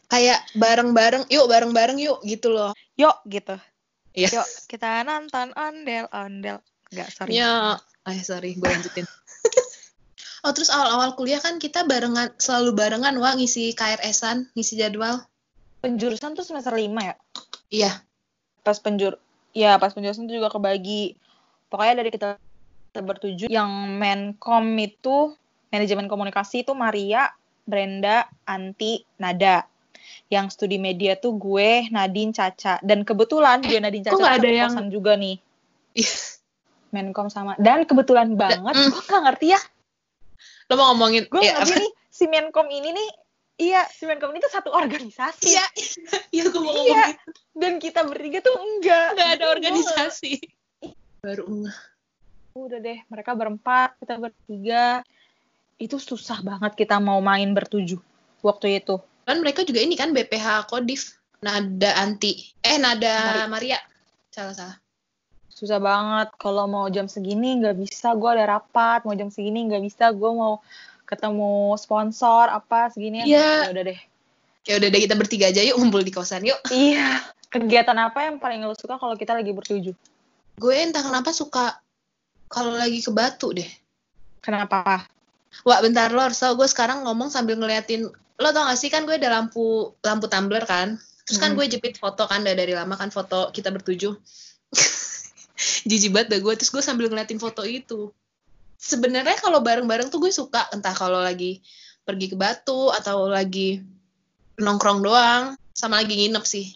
Kayak 0.10 0.42
bareng-bareng, 0.54 1.30
yuk 1.30 1.46
bareng-bareng 1.46 2.02
yuk 2.02 2.18
gitu 2.24 2.50
loh. 2.50 2.74
Yuk, 2.96 3.14
gitu. 3.26 3.56
Iya. 4.12 4.42
Yuk, 4.42 4.48
kita 4.66 5.06
nonton 5.06 5.54
ondel-ondel. 5.54 6.66
Nggak, 6.90 7.10
sorry. 7.14 7.38
Ya, 7.38 7.78
eh 8.04 8.20
sorry, 8.20 8.58
gue 8.58 8.66
lanjutin. 8.66 9.06
oh 10.44 10.52
terus 10.52 10.74
awal-awal 10.74 11.14
kuliah 11.14 11.38
kan 11.38 11.62
kita 11.62 11.86
barengan, 11.86 12.34
selalu 12.36 12.74
barengan 12.74 13.14
wah 13.18 13.38
ngisi 13.38 13.70
KRS-an, 13.72 14.50
ngisi 14.58 14.82
jadwal. 14.82 15.22
Penjurusan 15.80 16.34
tuh 16.34 16.42
semester 16.42 16.74
5 16.74 16.90
ya? 17.00 17.16
Iya, 17.70 17.92
Pas 18.60 18.76
penjur... 18.78 19.16
Ya, 19.54 19.76
pas 19.82 19.94
penjurusan 19.94 20.30
tuh 20.30 20.38
juga 20.38 20.50
kebagi. 20.54 21.18
Pokoknya 21.70 22.02
dari 22.02 22.10
kita, 22.14 22.38
kita 22.94 23.02
bertujuh, 23.02 23.48
yang 23.50 23.70
menkom 23.98 24.66
itu, 24.78 25.34
manajemen 25.74 26.10
komunikasi 26.10 26.66
itu 26.66 26.74
Maria, 26.74 27.30
Brenda, 27.66 28.26
Anti, 28.46 29.06
Nada. 29.22 29.66
Yang 30.30 30.58
studi 30.58 30.78
media 30.78 31.18
tuh 31.18 31.38
gue, 31.38 31.90
Nadine, 31.90 32.34
Caca. 32.34 32.82
Dan 32.82 33.06
kebetulan 33.06 33.62
gue, 33.62 33.78
Nadine, 33.78 34.06
kok 34.06 34.18
Caca 34.18 34.22
nggak 34.22 34.36
ada 34.42 34.50
yang- 34.50 34.90
juga 34.90 35.14
nih. 35.18 35.38
Menkom 36.94 37.30
sama. 37.30 37.54
Dan 37.62 37.86
kebetulan 37.86 38.34
banget, 38.34 38.74
mm. 38.74 38.90
gue 38.90 39.04
gak 39.06 39.24
ngerti 39.30 39.48
ya. 39.54 39.62
lo 40.70 40.78
mau 40.78 40.94
ngomongin? 40.94 41.30
Gue 41.30 41.46
ya, 41.46 41.62
ngerti 41.62 41.82
nih, 41.82 41.92
si 42.10 42.26
Menkom 42.26 42.66
ini 42.70 42.90
nih, 42.94 43.10
iya, 43.60 43.84
si 43.92 44.08
Menkom 44.08 44.32
ini 44.32 44.40
tuh 44.40 44.50
satu 44.50 44.72
organisasi. 44.72 45.52
Iya, 45.52 45.66
iya 46.36 46.44
gue 46.48 46.58
mau 46.58 46.72
Iya. 46.72 46.80
ngomong 46.80 47.12
gitu. 47.12 47.32
Dan 47.54 47.74
kita 47.78 48.02
bertiga 48.04 48.40
tuh 48.40 48.56
enggak. 48.56 49.08
Nggak 49.14 49.30
ada 49.36 49.44
gua 49.44 49.54
organisasi. 49.54 50.34
Baru 51.20 51.44
enggak. 51.46 51.78
udah 52.50 52.80
deh 52.82 53.00
mereka 53.08 53.32
berempat 53.34 53.96
kita 54.02 54.20
bertiga 54.20 55.00
itu 55.78 55.96
susah 55.96 56.44
banget 56.44 56.76
kita 56.76 57.00
mau 57.00 57.24
main 57.24 57.56
bertujuh 57.56 58.02
waktu 58.42 58.82
itu 58.82 59.00
Kan 59.24 59.40
mereka 59.40 59.62
juga 59.62 59.80
ini 59.80 59.94
kan 59.94 60.10
BPH 60.10 60.66
Kodif. 60.66 61.16
Nada 61.40 61.94
anti. 61.96 62.50
Eh, 62.60 62.76
nada 62.76 63.46
Maria. 63.46 63.78
Salah 64.28 64.52
salah. 64.52 64.78
susah 65.50 65.76
banget 65.76 66.32
kalau 66.40 66.66
mau 66.66 66.88
jam 66.88 67.06
segini 67.06 67.60
nggak 67.60 67.76
bisa 67.78 68.16
gue 68.16 68.30
ada 68.32 68.48
rapat 68.48 69.04
mau 69.04 69.12
jam 69.12 69.28
segini 69.28 69.68
nggak 69.68 69.84
bisa 69.84 70.08
gue 70.10 70.32
mau 70.32 70.64
ketemu 71.10 71.74
sponsor 71.76 72.46
apa 72.48 72.94
segini 72.94 73.26
Iya. 73.26 73.66
ya 73.66 73.72
udah 73.74 73.86
deh 73.90 74.00
Ya 74.68 74.78
udah 74.78 74.88
deh 74.88 75.02
kita 75.02 75.16
bertiga 75.18 75.50
aja 75.50 75.66
yuk 75.66 75.82
ngumpul 75.82 76.06
di 76.06 76.14
kosan 76.14 76.46
yuk. 76.46 76.62
iya 76.70 77.18
kegiatan 77.50 77.98
apa 77.98 78.30
yang 78.30 78.38
paling 78.38 78.62
lo 78.62 78.78
suka 78.78 78.96
kalau 78.96 79.18
kita 79.18 79.34
lagi 79.34 79.50
bertujuh 79.50 79.96
gue 80.56 80.74
entah 80.76 81.02
kenapa 81.02 81.34
suka 81.34 81.82
kalau 82.46 82.74
lagi 82.74 83.00
ke 83.00 83.10
Batu 83.10 83.54
deh. 83.54 83.70
Kenapa? 84.40 85.06
Wah 85.62 85.80
bentar 85.80 86.10
lo 86.10 86.20
harus 86.20 86.36
tau 86.36 86.54
gue 86.54 86.66
sekarang 86.66 87.02
ngomong 87.04 87.30
sambil 87.30 87.56
ngeliatin 87.56 88.06
lo 88.38 88.50
tau 88.50 88.64
gak 88.64 88.76
sih 88.76 88.88
kan 88.88 89.04
gue 89.04 89.16
ada 89.16 89.30
lampu 89.32 89.94
lampu 90.00 90.26
tumbler 90.28 90.62
kan 90.64 90.96
terus 91.26 91.38
kan 91.38 91.54
Hmm. 91.54 91.58
gue 91.58 91.66
jepit 91.70 91.96
foto 91.96 92.26
kan 92.26 92.42
dari, 92.42 92.54
dari 92.56 92.74
lama 92.74 92.94
kan 92.94 93.10
foto 93.10 93.50
kita 93.50 93.70
bertujuh 93.70 94.14
jijik 95.90 96.12
banget 96.12 96.28
dah 96.30 96.40
gue 96.40 96.54
terus 96.56 96.70
gue 96.70 96.82
sambil 96.82 97.08
ngeliatin 97.08 97.38
foto 97.38 97.64
itu 97.64 98.10
sebenarnya 98.80 99.36
kalau 99.38 99.60
bareng-bareng 99.60 100.08
tuh 100.08 100.18
gue 100.18 100.32
suka 100.32 100.72
entah 100.72 100.96
kalau 100.96 101.20
lagi 101.20 101.60
pergi 102.02 102.32
ke 102.32 102.36
Batu 102.36 102.90
atau 102.90 103.28
lagi 103.28 103.84
nongkrong 104.56 105.04
doang 105.04 105.44
sama 105.70 106.00
lagi 106.00 106.16
nginep 106.18 106.42
sih 106.42 106.74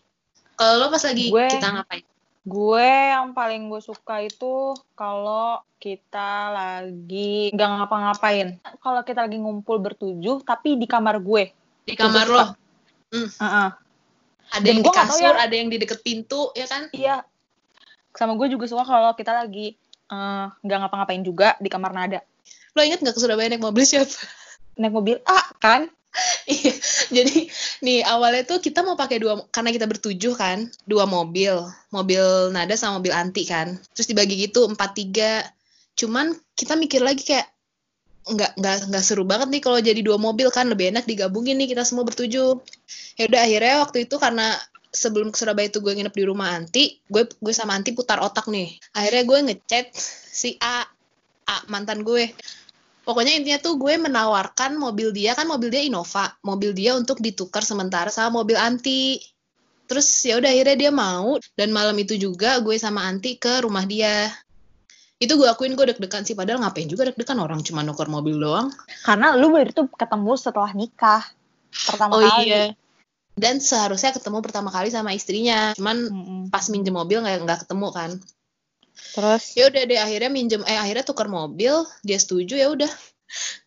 kalau 0.53 0.77
lo 0.77 0.91
pas 0.91 1.01
lagi 1.01 1.31
Gue- 1.31 1.50
kita 1.50 1.72
ngapain 1.72 2.03
Gue 2.43 2.83
yang 2.83 3.31
paling 3.31 3.72
gue 3.72 3.79
suka 3.79 4.19
itu 4.19 4.75
kalau 5.00 5.63
kita 5.79 6.51
lagi 6.51 7.48
nggak 7.55 7.69
ngapa-ngapain. 7.72 8.60
Kalau 8.83 9.00
kita 9.00 9.24
lagi 9.24 9.39
ngumpul 9.39 9.79
bertujuh, 9.79 10.43
tapi 10.43 10.75
di 10.75 10.83
kamar 10.83 11.24
gue. 11.24 11.55
di 11.83 11.95
kamar 11.95 12.27
lo. 12.27 12.43
Heeh. 13.15 13.69
ada 14.51 14.60
Dan 14.60 14.75
yang 14.75 14.83
di 14.83 14.91
kasur 14.91 15.31
ya- 15.31 15.39
ada 15.39 15.55
yang 15.55 15.72
di 15.72 15.79
deket 15.79 16.03
pintu 16.03 16.51
ya 16.51 16.67
kan 16.67 16.91
Iya. 16.91 17.24
Sama 18.12 18.36
gue 18.36 18.51
juga 18.51 18.67
suka 18.67 18.83
kalau 18.83 19.15
kita 19.15 19.31
lagi 19.31 19.79
eh, 20.12 20.45
nggak 20.51 20.77
ngapa-ngapain 20.83 21.24
juga 21.24 21.55
di 21.62 21.69
kamar 21.72 21.91
nada. 21.95 22.19
lo 22.74 22.81
inget 22.81 23.05
nggak 23.05 23.13
ke 23.13 23.22
Surabaya 23.22 23.53
naik 23.53 23.62
mobil 23.62 23.86
siapa 23.86 24.10
Naik 24.74 24.93
mobil, 24.93 25.17
ah 25.29 25.45
kan? 25.62 25.86
Iya, 26.45 26.74
jadi 27.10 27.50
nih 27.81 28.05
awalnya 28.05 28.45
tuh 28.45 28.62
kita 28.62 28.86
mau 28.86 28.93
pakai 28.93 29.17
dua 29.17 29.50
karena 29.50 29.74
kita 29.74 29.89
bertujuh 29.89 30.38
kan, 30.38 30.69
dua 30.86 31.10
mobil, 31.10 31.57
mobil 31.89 32.53
Nada 32.53 32.77
sama 32.77 33.01
mobil 33.01 33.10
Anti 33.10 33.50
kan, 33.50 33.81
terus 33.98 34.05
dibagi 34.05 34.38
gitu 34.45 34.69
empat 34.69 34.93
tiga. 34.93 35.41
Cuman 35.98 36.38
kita 36.53 36.77
mikir 36.77 37.01
lagi 37.01 37.25
kayak 37.25 37.50
nggak 38.24 38.51
nggak 38.55 38.77
nggak 38.93 39.03
seru 39.03 39.25
banget 39.25 39.51
nih 39.51 39.62
kalau 39.65 39.81
jadi 39.81 40.00
dua 40.00 40.22
mobil 40.22 40.48
kan 40.53 40.69
lebih 40.69 40.93
enak 40.95 41.10
digabungin 41.10 41.57
nih 41.57 41.74
kita 41.74 41.81
semua 41.81 42.05
bertujuh. 42.05 42.62
Ya 43.17 43.24
udah 43.25 43.41
akhirnya 43.41 43.75
waktu 43.81 43.98
itu 44.05 44.15
karena 44.22 44.53
sebelum 44.94 45.34
ke 45.34 45.38
Surabaya 45.42 45.68
itu 45.68 45.82
gue 45.82 45.92
nginep 45.98 46.14
di 46.14 46.24
rumah 46.24 46.54
Anti, 46.54 47.02
gue 47.10 47.26
gue 47.26 47.54
sama 47.54 47.74
Anti 47.74 47.98
putar 47.98 48.22
otak 48.22 48.46
nih. 48.48 48.78
Akhirnya 48.94 49.24
gue 49.26 49.40
ngechat 49.52 49.88
si 50.30 50.56
A, 50.62 50.86
A 51.50 51.58
mantan 51.68 52.06
gue. 52.06 52.30
Pokoknya 53.04 53.36
intinya 53.36 53.60
tuh 53.60 53.76
gue 53.76 54.00
menawarkan 54.00 54.80
mobil 54.80 55.12
dia 55.12 55.36
kan 55.36 55.50
mobil 55.50 55.68
dia 55.68 55.84
Innova, 55.84 56.32
mobil 56.46 56.72
dia 56.72 56.96
untuk 56.96 57.20
ditukar 57.20 57.66
sementara 57.66 58.08
sama 58.14 58.46
mobil 58.46 58.56
Anti. 58.56 59.20
Terus 59.90 60.08
ya 60.24 60.40
udah 60.40 60.48
akhirnya 60.48 60.78
dia 60.88 60.92
mau 60.94 61.36
dan 61.60 61.76
malam 61.76 61.98
itu 62.00 62.16
juga 62.16 62.64
gue 62.64 62.80
sama 62.80 63.04
Anti 63.04 63.36
ke 63.36 63.66
rumah 63.66 63.84
dia. 63.84 64.32
Itu 65.20 65.36
gue 65.36 65.52
akuin 65.52 65.76
gue 65.76 65.92
deg-degan 65.92 66.24
sih 66.24 66.38
padahal 66.38 66.64
ngapain 66.64 66.88
juga 66.88 67.12
deg-degan 67.12 67.44
orang 67.44 67.60
cuma 67.66 67.84
nuker 67.84 68.08
mobil 68.08 68.40
doang. 68.40 68.72
Karena 69.04 69.36
lu 69.36 69.52
baru 69.52 69.74
tuh 69.76 69.92
ketemu 69.92 70.32
setelah 70.40 70.72
nikah. 70.72 71.24
Pertama 71.74 72.24
kali. 72.24 72.78
Dan 73.34 73.58
seharusnya 73.58 74.13
ketemu 74.13 74.46
pertama 74.46 74.70
kali 74.70 74.94
sama 74.94 75.10
istrinya, 75.12 75.74
cuman 75.74 75.98
Mm-mm. 76.06 76.42
pas 76.54 76.70
minjem 76.70 76.94
mobil 76.94 77.18
nggak 77.18 77.44
nggak 77.46 77.60
ketemu 77.66 77.88
kan. 77.90 78.12
Terus? 79.18 79.58
Ya 79.58 79.70
udah 79.74 79.84
deh 79.90 80.00
akhirnya 80.00 80.30
minjem 80.30 80.62
eh 80.70 80.78
akhirnya 80.78 81.06
tukar 81.06 81.25
mobil 81.30 81.82
dia 82.06 82.18
setuju 82.22 82.58
ya 82.58 82.70
udah. 82.70 82.90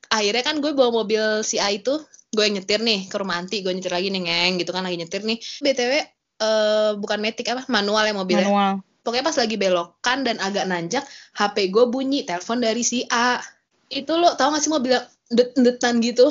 Akhirnya 0.06 0.46
kan 0.46 0.62
gue 0.62 0.70
bawa 0.70 1.02
mobil 1.02 1.42
si 1.42 1.58
A 1.58 1.75
itu 1.75 1.99
gue 2.30 2.46
nyetir 2.46 2.78
nih 2.78 3.11
ke 3.11 3.16
rumah 3.18 3.42
anti 3.42 3.62
gue 3.62 3.75
nyetir 3.75 3.90
lagi 3.90 4.06
nih 4.12 4.23
ngeng 4.23 4.52
gitu 4.62 4.70
kan 4.70 4.87
lagi 4.87 4.96
nyetir 5.02 5.26
nih. 5.26 5.38
Btw 5.62 5.92
eh 6.37 6.90
bukan 6.94 7.18
metik 7.18 7.50
apa 7.50 7.66
manual 7.66 8.06
ya 8.06 8.14
mobilnya. 8.14 8.46
Manual. 8.46 8.75
pokoknya 9.06 9.23
pas 9.23 9.38
lagi 9.38 9.54
belokan 9.54 10.18
dan 10.26 10.37
agak 10.42 10.66
nanjak 10.66 11.06
HP 11.38 11.70
gue 11.70 11.85
bunyi 11.90 12.26
telepon 12.26 12.58
dari 12.62 12.82
si 12.87 13.02
A. 13.11 13.38
Itu 13.87 14.18
lo 14.18 14.35
tau 14.35 14.50
gak 14.50 14.62
sih 14.62 14.70
mobil 14.70 14.99
yang 14.99 15.06
det-detan 15.30 15.99
gitu 16.02 16.30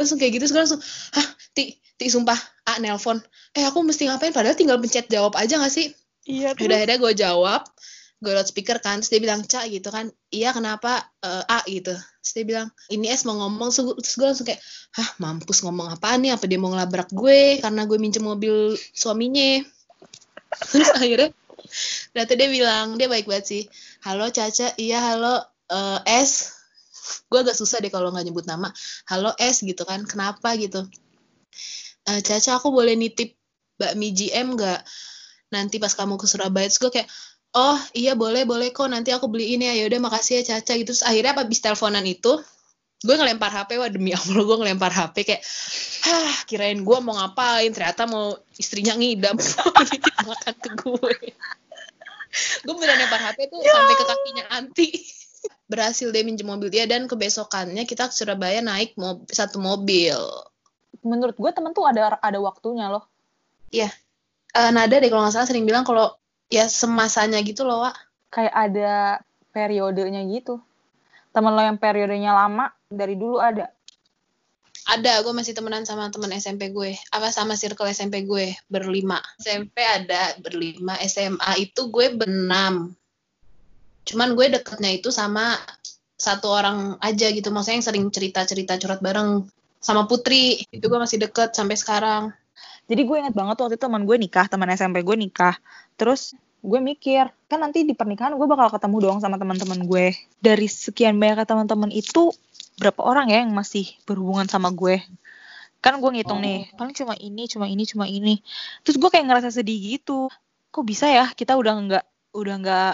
langsung 0.00 0.16
kayak 0.16 0.40
gitu 0.40 0.48
terus 0.48 0.52
gue 0.52 0.62
langsung 0.64 0.82
hah 1.14 1.26
ti 1.52 1.76
ti 2.04 2.12
sumpah. 2.12 2.36
A 2.68 2.76
nelpon. 2.76 3.16
Eh 3.56 3.64
aku 3.64 3.80
mesti 3.80 4.04
ngapain? 4.04 4.36
Padahal 4.36 4.52
tinggal 4.52 4.76
pencet 4.76 5.08
jawab 5.08 5.32
aja 5.40 5.56
gak 5.56 5.72
sih? 5.72 5.88
Iya. 6.28 6.52
udah 6.56 6.76
akhirnya 6.76 6.98
gue 7.00 7.12
jawab. 7.16 7.62
Gue 8.20 8.32
loudspeaker 8.36 8.80
kan. 8.84 9.00
Terus 9.00 9.10
dia 9.16 9.20
bilang 9.24 9.40
Ca 9.48 9.64
gitu 9.64 9.88
kan. 9.88 10.12
Iya 10.28 10.52
kenapa? 10.52 11.00
Eh, 11.24 11.44
A 11.48 11.64
gitu. 11.64 11.96
Terus 11.96 12.32
dia 12.36 12.44
bilang 12.44 12.68
ini 12.92 13.08
S 13.08 13.24
mau 13.24 13.36
ngomong. 13.40 13.72
Terus 13.72 13.80
gue- 13.88 13.96
terus 14.04 14.16
langsung 14.20 14.44
kayak 14.48 14.60
hah 15.00 15.08
mampus 15.16 15.64
ngomong 15.64 15.88
apaan 15.96 16.20
nih? 16.20 16.36
Apa 16.36 16.44
dia 16.44 16.60
mau 16.60 16.68
ngelabrak 16.72 17.08
gue 17.08 17.64
karena 17.64 17.88
gue 17.88 17.96
minjem 17.96 18.24
mobil 18.24 18.76
suaminya? 18.92 19.64
Terus 20.72 20.88
akhirnya 21.00 21.32
ternyata 22.12 22.32
dia 22.36 22.48
bilang 22.52 22.86
dia 23.00 23.08
baik 23.08 23.24
banget 23.24 23.46
sih. 23.48 23.62
Halo 24.04 24.28
Caca. 24.28 24.76
Iya 24.76 25.00
halo 25.00 25.40
eh, 25.72 26.00
S. 26.20 26.52
Gue 27.28 27.44
agak 27.44 27.56
susah 27.56 27.84
deh 27.84 27.92
kalau 27.92 28.08
nggak 28.12 28.24
nyebut 28.28 28.44
nama. 28.48 28.72
Halo 29.08 29.36
S 29.36 29.60
gitu 29.64 29.84
kan. 29.84 30.04
Kenapa? 30.08 30.56
gitu 30.56 30.84
"Eh, 32.04 32.20
Caca 32.20 32.60
aku 32.60 32.68
boleh 32.72 32.94
nitip 32.98 33.36
bakmi 33.80 34.12
GM 34.12 34.54
nggak? 34.54 34.80
Nanti 35.54 35.76
pas 35.78 35.92
kamu 35.92 36.20
ke 36.20 36.26
Surabaya. 36.28 36.66
Terus 36.68 36.80
gue 36.82 36.90
kayak 37.00 37.08
oh 37.54 37.78
iya 37.94 38.18
boleh 38.18 38.44
boleh 38.44 38.70
kok. 38.74 38.88
Nanti 38.90 39.10
aku 39.14 39.30
beliin 39.30 39.64
ya. 39.64 39.72
Yaudah 39.84 40.00
makasih 40.02 40.42
ya 40.42 40.56
Caca 40.56 40.72
gitu. 40.76 40.92
Terus 40.92 41.04
akhirnya 41.06 41.32
apa 41.36 41.42
abis 41.46 41.60
teleponan 41.62 42.04
itu 42.04 42.40
gue 43.04 43.16
ngelempar 43.20 43.52
HP 43.52 43.76
wah 43.76 43.90
demi 43.92 44.16
Allah 44.16 44.40
gue 44.48 44.56
ngelempar 44.64 44.88
HP 44.88 45.28
kayak 45.28 45.42
hah 46.08 46.34
kirain 46.48 46.80
gue 46.80 46.98
mau 47.00 47.16
ngapain? 47.16 47.70
Ternyata 47.72 48.08
mau 48.08 48.36
istrinya 48.56 48.96
ngidam. 48.96 49.36
Nitip 49.92 50.16
makan 50.24 50.54
ke 50.60 50.70
gue. 50.82 51.16
Gue 52.66 52.74
beneran 52.74 52.98
lempar 52.98 53.20
HP 53.22 53.46
tuh 53.46 53.62
sampai 53.62 53.94
ke 53.94 54.04
kakinya 54.04 54.44
anti. 54.50 54.88
Berhasil 55.70 56.08
dia 56.10 56.26
minjem 56.26 56.48
mobil. 56.48 56.68
Dia 56.68 56.84
dan 56.84 57.06
kebesokannya 57.06 57.86
kita 57.86 58.10
ke 58.10 58.14
Surabaya 58.14 58.60
naik 58.60 58.98
mob 58.98 59.24
satu 59.30 59.62
mobil 59.62 60.18
Menurut 61.04 61.36
gue 61.36 61.50
temen 61.52 61.76
tuh 61.76 61.84
ada 61.84 62.16
ada 62.18 62.38
waktunya 62.40 62.88
loh. 62.88 63.04
Eh, 64.54 64.70
Nada 64.70 65.02
deh 65.02 65.10
kalau 65.10 65.26
nggak 65.26 65.34
salah 65.34 65.48
sering 65.50 65.66
bilang 65.66 65.82
kalau 65.82 66.14
ya 66.46 66.70
semasanya 66.70 67.42
gitu 67.42 67.66
loh 67.66 67.82
Wak 67.82 67.96
Kayak 68.30 68.54
ada 68.54 68.92
periodenya 69.50 70.22
gitu. 70.30 70.62
Temen 71.34 71.54
lo 71.54 71.62
yang 71.62 71.78
periodenya 71.78 72.34
lama 72.34 72.70
dari 72.86 73.14
dulu 73.18 73.38
ada. 73.42 73.70
Ada, 74.84 75.24
gue 75.24 75.32
masih 75.32 75.56
temenan 75.56 75.88
sama 75.88 76.12
temen 76.12 76.28
SMP 76.36 76.68
gue. 76.68 76.92
Apa 77.08 77.32
sama 77.32 77.56
circle 77.56 77.88
SMP 77.88 78.26
gue 78.28 78.52
berlima. 78.68 79.16
SMP 79.40 79.80
ada 79.80 80.36
berlima, 80.42 80.98
SMA 81.08 81.50
itu 81.56 81.88
gue 81.88 82.12
berenam. 82.12 82.92
Cuman 84.04 84.36
gue 84.36 84.52
deketnya 84.52 84.92
itu 84.92 85.08
sama 85.08 85.56
satu 86.20 86.52
orang 86.52 87.00
aja 87.00 87.32
gitu. 87.32 87.48
Maksudnya 87.48 87.80
yang 87.80 87.86
sering 87.86 88.04
cerita-cerita 88.12 88.76
curhat 88.76 89.00
bareng 89.00 89.48
sama 89.84 90.08
Putri. 90.08 90.64
Itu 90.72 90.88
gue 90.88 90.96
masih 90.96 91.20
deket 91.20 91.52
sampai 91.52 91.76
sekarang. 91.76 92.32
Jadi 92.88 93.04
gue 93.04 93.16
inget 93.20 93.36
banget 93.36 93.60
waktu 93.60 93.76
itu 93.76 93.84
teman 93.84 94.08
gue 94.08 94.16
nikah, 94.16 94.48
teman 94.48 94.68
SMP 94.72 95.04
gue 95.04 95.16
nikah. 95.16 95.56
Terus 96.00 96.32
gue 96.64 96.80
mikir, 96.80 97.28
kan 97.48 97.60
nanti 97.60 97.84
di 97.84 97.92
pernikahan 97.92 98.32
gue 98.40 98.48
bakal 98.48 98.72
ketemu 98.72 98.96
doang 99.04 99.20
sama 99.20 99.36
teman-teman 99.36 99.84
gue. 99.84 100.16
Dari 100.40 100.64
sekian 100.64 101.20
banyak 101.20 101.44
teman-teman 101.44 101.92
itu, 101.92 102.32
berapa 102.80 103.04
orang 103.04 103.28
ya 103.28 103.44
yang 103.44 103.52
masih 103.52 103.84
berhubungan 104.08 104.48
sama 104.48 104.72
gue? 104.72 105.04
Kan 105.84 106.00
gue 106.00 106.10
ngitung 106.16 106.40
nih, 106.40 106.72
paling 106.80 106.96
cuma 106.96 107.12
ini, 107.20 107.44
cuma 107.44 107.68
ini, 107.68 107.84
cuma 107.84 108.04
ini. 108.08 108.40
Terus 108.80 108.96
gue 108.96 109.08
kayak 109.12 109.28
ngerasa 109.28 109.52
sedih 109.52 109.76
gitu. 109.76 110.32
Kok 110.72 110.84
bisa 110.88 111.04
ya 111.12 111.28
kita 111.36 111.52
udah 111.60 111.72
nggak 111.84 112.04
udah 112.32 112.54
nggak 112.64 112.92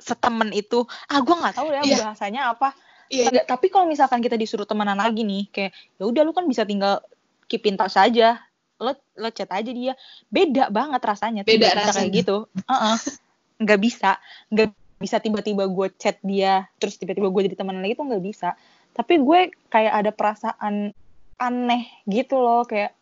setemen 0.00 0.52
itu. 0.56 0.88
Ah 1.08 1.20
gue 1.20 1.36
nggak 1.36 1.54
tahu 1.56 1.68
ya 1.72 1.84
Iya. 1.84 1.96
bahasanya 2.08 2.42
apa. 2.56 2.72
Iya, 3.06 3.30
Nggak, 3.30 3.46
tapi 3.46 3.66
kalau 3.70 3.86
misalkan 3.86 4.18
kita 4.18 4.34
disuruh 4.34 4.66
temenan 4.66 4.98
lagi 4.98 5.22
nih, 5.22 5.46
kayak 5.50 5.72
ya 5.98 6.04
udah 6.06 6.22
lu 6.26 6.34
kan 6.34 6.46
bisa 6.50 6.66
tinggal 6.66 7.02
keep 7.46 7.62
in 7.66 7.78
touch 7.78 7.94
aja. 7.94 8.42
Lo 8.82 8.92
lo 9.16 9.28
chat 9.30 9.48
aja 9.50 9.70
dia. 9.70 9.94
Beda 10.28 10.68
banget 10.68 11.00
rasanya 11.00 11.42
Beda 11.46 11.70
tiba-tiba 11.70 11.74
kayak 11.74 11.88
rasanya. 11.94 12.12
gitu. 12.12 12.36
Heeh. 12.66 12.96
Nggak 13.56 13.80
bisa, 13.80 14.10
nggak 14.52 14.68
bisa 14.96 15.16
tiba-tiba 15.20 15.64
gue 15.68 15.88
chat 16.00 16.16
dia 16.24 16.64
terus 16.80 16.96
tiba-tiba 16.96 17.28
gue 17.28 17.42
jadi 17.52 17.56
temenan 17.56 17.80
lagi 17.84 17.96
tuh 17.96 18.06
nggak 18.10 18.24
bisa. 18.24 18.52
Tapi 18.92 19.20
gue 19.20 19.52
kayak 19.72 19.92
ada 19.92 20.10
perasaan 20.12 20.92
aneh 21.36 21.82
gitu 22.08 22.40
loh, 22.40 22.64
kayak 22.64 22.96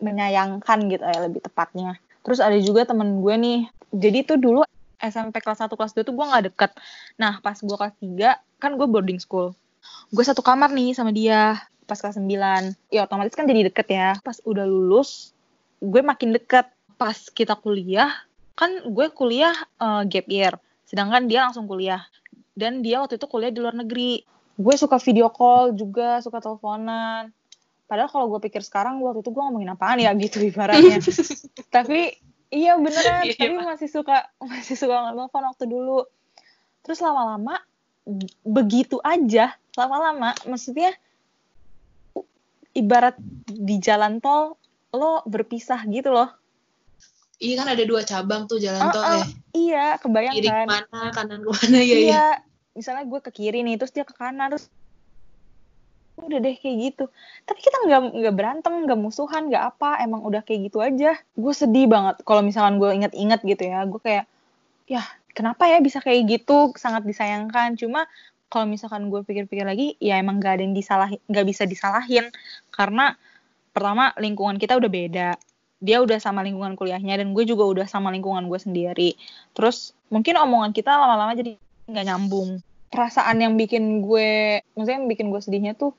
menyayangkan 0.00 0.78
gitu 0.88 1.04
ya 1.04 1.18
lebih 1.24 1.40
tepatnya. 1.44 1.96
Terus 2.24 2.40
ada 2.40 2.56
juga 2.60 2.88
temen 2.88 3.20
gue 3.20 3.34
nih. 3.36 3.60
Jadi 3.94 4.18
tuh 4.24 4.38
dulu 4.40 4.60
SMP 5.00 5.44
kelas 5.44 5.60
1 5.60 5.76
kelas 5.76 5.92
2 5.92 6.04
tuh 6.04 6.16
gue 6.16 6.24
nggak 6.24 6.44
deket. 6.52 6.70
Nah, 7.20 7.38
pas 7.44 7.56
gue 7.56 7.76
kelas 7.76 7.94
3 8.00 8.40
kan 8.64 8.74
gue 8.80 8.88
boarding 8.88 9.20
school. 9.20 9.52
Gue 10.10 10.24
satu 10.24 10.40
kamar 10.40 10.72
nih 10.72 10.96
sama 10.96 11.12
dia 11.12 11.60
pas 11.84 12.00
kelas 12.00 12.16
9. 12.16 12.72
Ya 12.88 13.04
otomatis 13.04 13.36
kan 13.36 13.44
jadi 13.44 13.68
deket 13.68 13.92
ya. 13.92 14.16
Pas 14.24 14.40
udah 14.48 14.64
lulus, 14.64 15.36
gue 15.84 16.00
makin 16.00 16.32
deket. 16.32 16.66
Pas 16.94 17.16
kita 17.34 17.58
kuliah, 17.58 18.10
kan 18.54 18.70
gue 18.86 19.06
kuliah 19.12 19.52
eh, 19.82 20.02
gap 20.08 20.26
year. 20.30 20.54
Sedangkan 20.88 21.28
dia 21.28 21.44
langsung 21.44 21.68
kuliah. 21.68 22.00
Dan 22.54 22.86
dia 22.86 23.02
waktu 23.02 23.18
itu 23.18 23.26
kuliah 23.26 23.50
di 23.50 23.60
luar 23.60 23.74
negeri. 23.74 24.22
Gue 24.54 24.74
suka 24.78 25.02
video 25.02 25.28
call 25.28 25.74
juga, 25.74 26.22
suka 26.22 26.38
teleponan. 26.38 27.34
Padahal 27.90 28.08
kalau 28.08 28.26
gue 28.30 28.40
pikir 28.46 28.62
sekarang, 28.62 29.02
waktu 29.02 29.26
itu 29.26 29.34
gue 29.34 29.42
ngomongin 29.42 29.74
apaan 29.74 29.98
ya 29.98 30.14
gitu 30.14 30.38
ibaratnya. 30.40 31.02
Tapi 31.74 32.14
iya 32.54 32.78
beneran 32.78 33.26
Iya, 33.26 33.34
tapi 33.34 33.54
masih 33.58 33.88
suka 33.90 34.30
masih 34.38 34.78
suka 34.78 35.10
nelfon 35.10 35.42
waktu 35.42 35.66
dulu 35.66 36.06
terus 36.86 37.02
lama-lama 37.02 37.58
begitu 38.44 39.00
aja 39.00 39.56
lama-lama. 39.74 40.36
Maksudnya 40.44 40.92
ibarat 42.74 43.16
di 43.48 43.78
jalan 43.80 44.18
tol 44.18 44.58
lo 44.94 45.22
berpisah 45.26 45.82
gitu 45.88 46.12
loh. 46.12 46.30
Iya 47.42 47.64
kan 47.64 47.68
ada 47.74 47.82
dua 47.82 48.06
cabang 48.06 48.46
tuh 48.46 48.62
jalan 48.62 48.78
tol 48.94 49.02
Ah, 49.02 49.10
ah, 49.10 49.18
ya. 49.18 49.26
iya 49.52 49.86
kebayang 49.98 50.34
Kiri 50.38 50.48
kan? 50.48 50.66
ke 50.66 50.70
mana, 50.70 51.00
kanan 51.10 51.40
ke 51.42 51.50
mana 51.50 51.78
ya 51.82 51.96
iya 51.98 51.98
ya. 51.98 52.26
misalnya 52.74 53.04
gue 53.06 53.20
ke 53.22 53.30
kiri 53.34 53.66
nih 53.66 53.74
terus 53.74 53.90
dia 53.90 54.06
ke 54.06 54.14
kanan 54.14 54.54
terus 54.54 54.70
udah 56.14 56.38
deh 56.38 56.54
kayak 56.54 56.76
gitu. 56.78 57.04
Tapi 57.42 57.58
kita 57.58 57.76
nggak 57.90 58.00
nggak 58.22 58.34
berantem 58.38 58.86
nggak 58.86 59.00
musuhan 59.02 59.50
nggak 59.50 59.74
apa 59.74 59.98
emang 60.06 60.22
udah 60.22 60.46
kayak 60.46 60.70
gitu 60.70 60.78
aja. 60.78 61.18
Gue 61.34 61.50
sedih 61.50 61.90
banget 61.90 62.22
kalau 62.22 62.40
misalkan 62.40 62.78
gue 62.78 62.90
inget-inget 62.94 63.42
gitu 63.42 63.62
ya. 63.66 63.82
Gue 63.82 63.98
kayak 63.98 64.24
ya 64.86 65.02
kenapa 65.34 65.66
ya 65.68 65.82
bisa 65.82 65.98
kayak 66.00 66.30
gitu? 66.30 66.72
Sangat 66.78 67.04
disayangkan. 67.04 67.74
Cuma 67.76 68.06
kalau 68.48 68.70
misalkan 68.70 69.10
gue 69.10 69.20
pikir-pikir 69.26 69.66
lagi 69.66 69.98
ya 69.98 70.22
emang 70.22 70.38
gak 70.38 70.56
ada 70.56 70.62
yang 70.62 70.78
disalahin 70.78 71.20
nggak 71.26 71.46
bisa 71.50 71.66
disalahin. 71.66 72.30
Karena 72.70 73.12
pertama 73.74 74.14
lingkungan 74.16 74.56
kita 74.56 74.78
udah 74.78 74.90
beda. 74.90 75.30
Dia 75.84 76.00
udah 76.00 76.16
sama 76.22 76.40
lingkungan 76.46 76.78
kuliahnya 76.78 77.20
dan 77.20 77.36
gue 77.36 77.44
juga 77.44 77.66
udah 77.66 77.86
sama 77.90 78.14
lingkungan 78.14 78.46
gue 78.46 78.56
sendiri. 78.62 79.18
Terus 79.52 79.92
mungkin 80.08 80.38
omongan 80.38 80.70
kita 80.72 80.94
lama-lama 80.94 81.34
jadi 81.36 81.58
nggak 81.90 82.06
nyambung. 82.08 82.62
Perasaan 82.88 83.42
yang 83.42 83.58
bikin 83.58 84.06
gue 84.06 84.62
maksudnya 84.78 85.02
yang 85.02 85.10
bikin 85.10 85.26
gue 85.34 85.40
sedihnya 85.42 85.74
tuh 85.74 85.92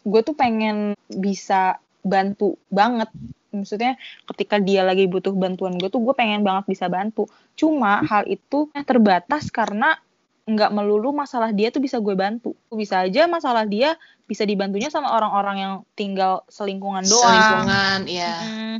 gue 0.00 0.20
tuh 0.24 0.32
pengen 0.32 0.96
bisa 1.12 1.76
bantu 2.00 2.56
banget 2.72 3.10
maksudnya 3.50 3.98
ketika 4.30 4.62
dia 4.62 4.86
lagi 4.86 5.10
butuh 5.10 5.34
bantuan 5.34 5.74
gue 5.74 5.90
tuh 5.90 6.00
gue 6.00 6.14
pengen 6.14 6.46
banget 6.46 6.70
bisa 6.70 6.86
bantu 6.86 7.26
cuma 7.58 8.00
hal 8.06 8.24
itu 8.30 8.70
terbatas 8.86 9.50
karena 9.50 9.98
nggak 10.46 10.70
melulu 10.70 11.14
masalah 11.14 11.50
dia 11.50 11.70
tuh 11.74 11.82
bisa 11.82 11.98
gue 11.98 12.14
bantu 12.14 12.54
bisa 12.70 13.04
aja 13.04 13.26
masalah 13.26 13.66
dia 13.66 13.98
bisa 14.30 14.46
dibantunya 14.46 14.86
sama 14.86 15.10
orang-orang 15.10 15.56
yang 15.58 15.74
tinggal 15.98 16.46
selingkungan 16.46 17.02
doang 17.02 17.34
Selingkungan, 17.34 18.00
iya. 18.06 18.34
Mm, 18.46 18.76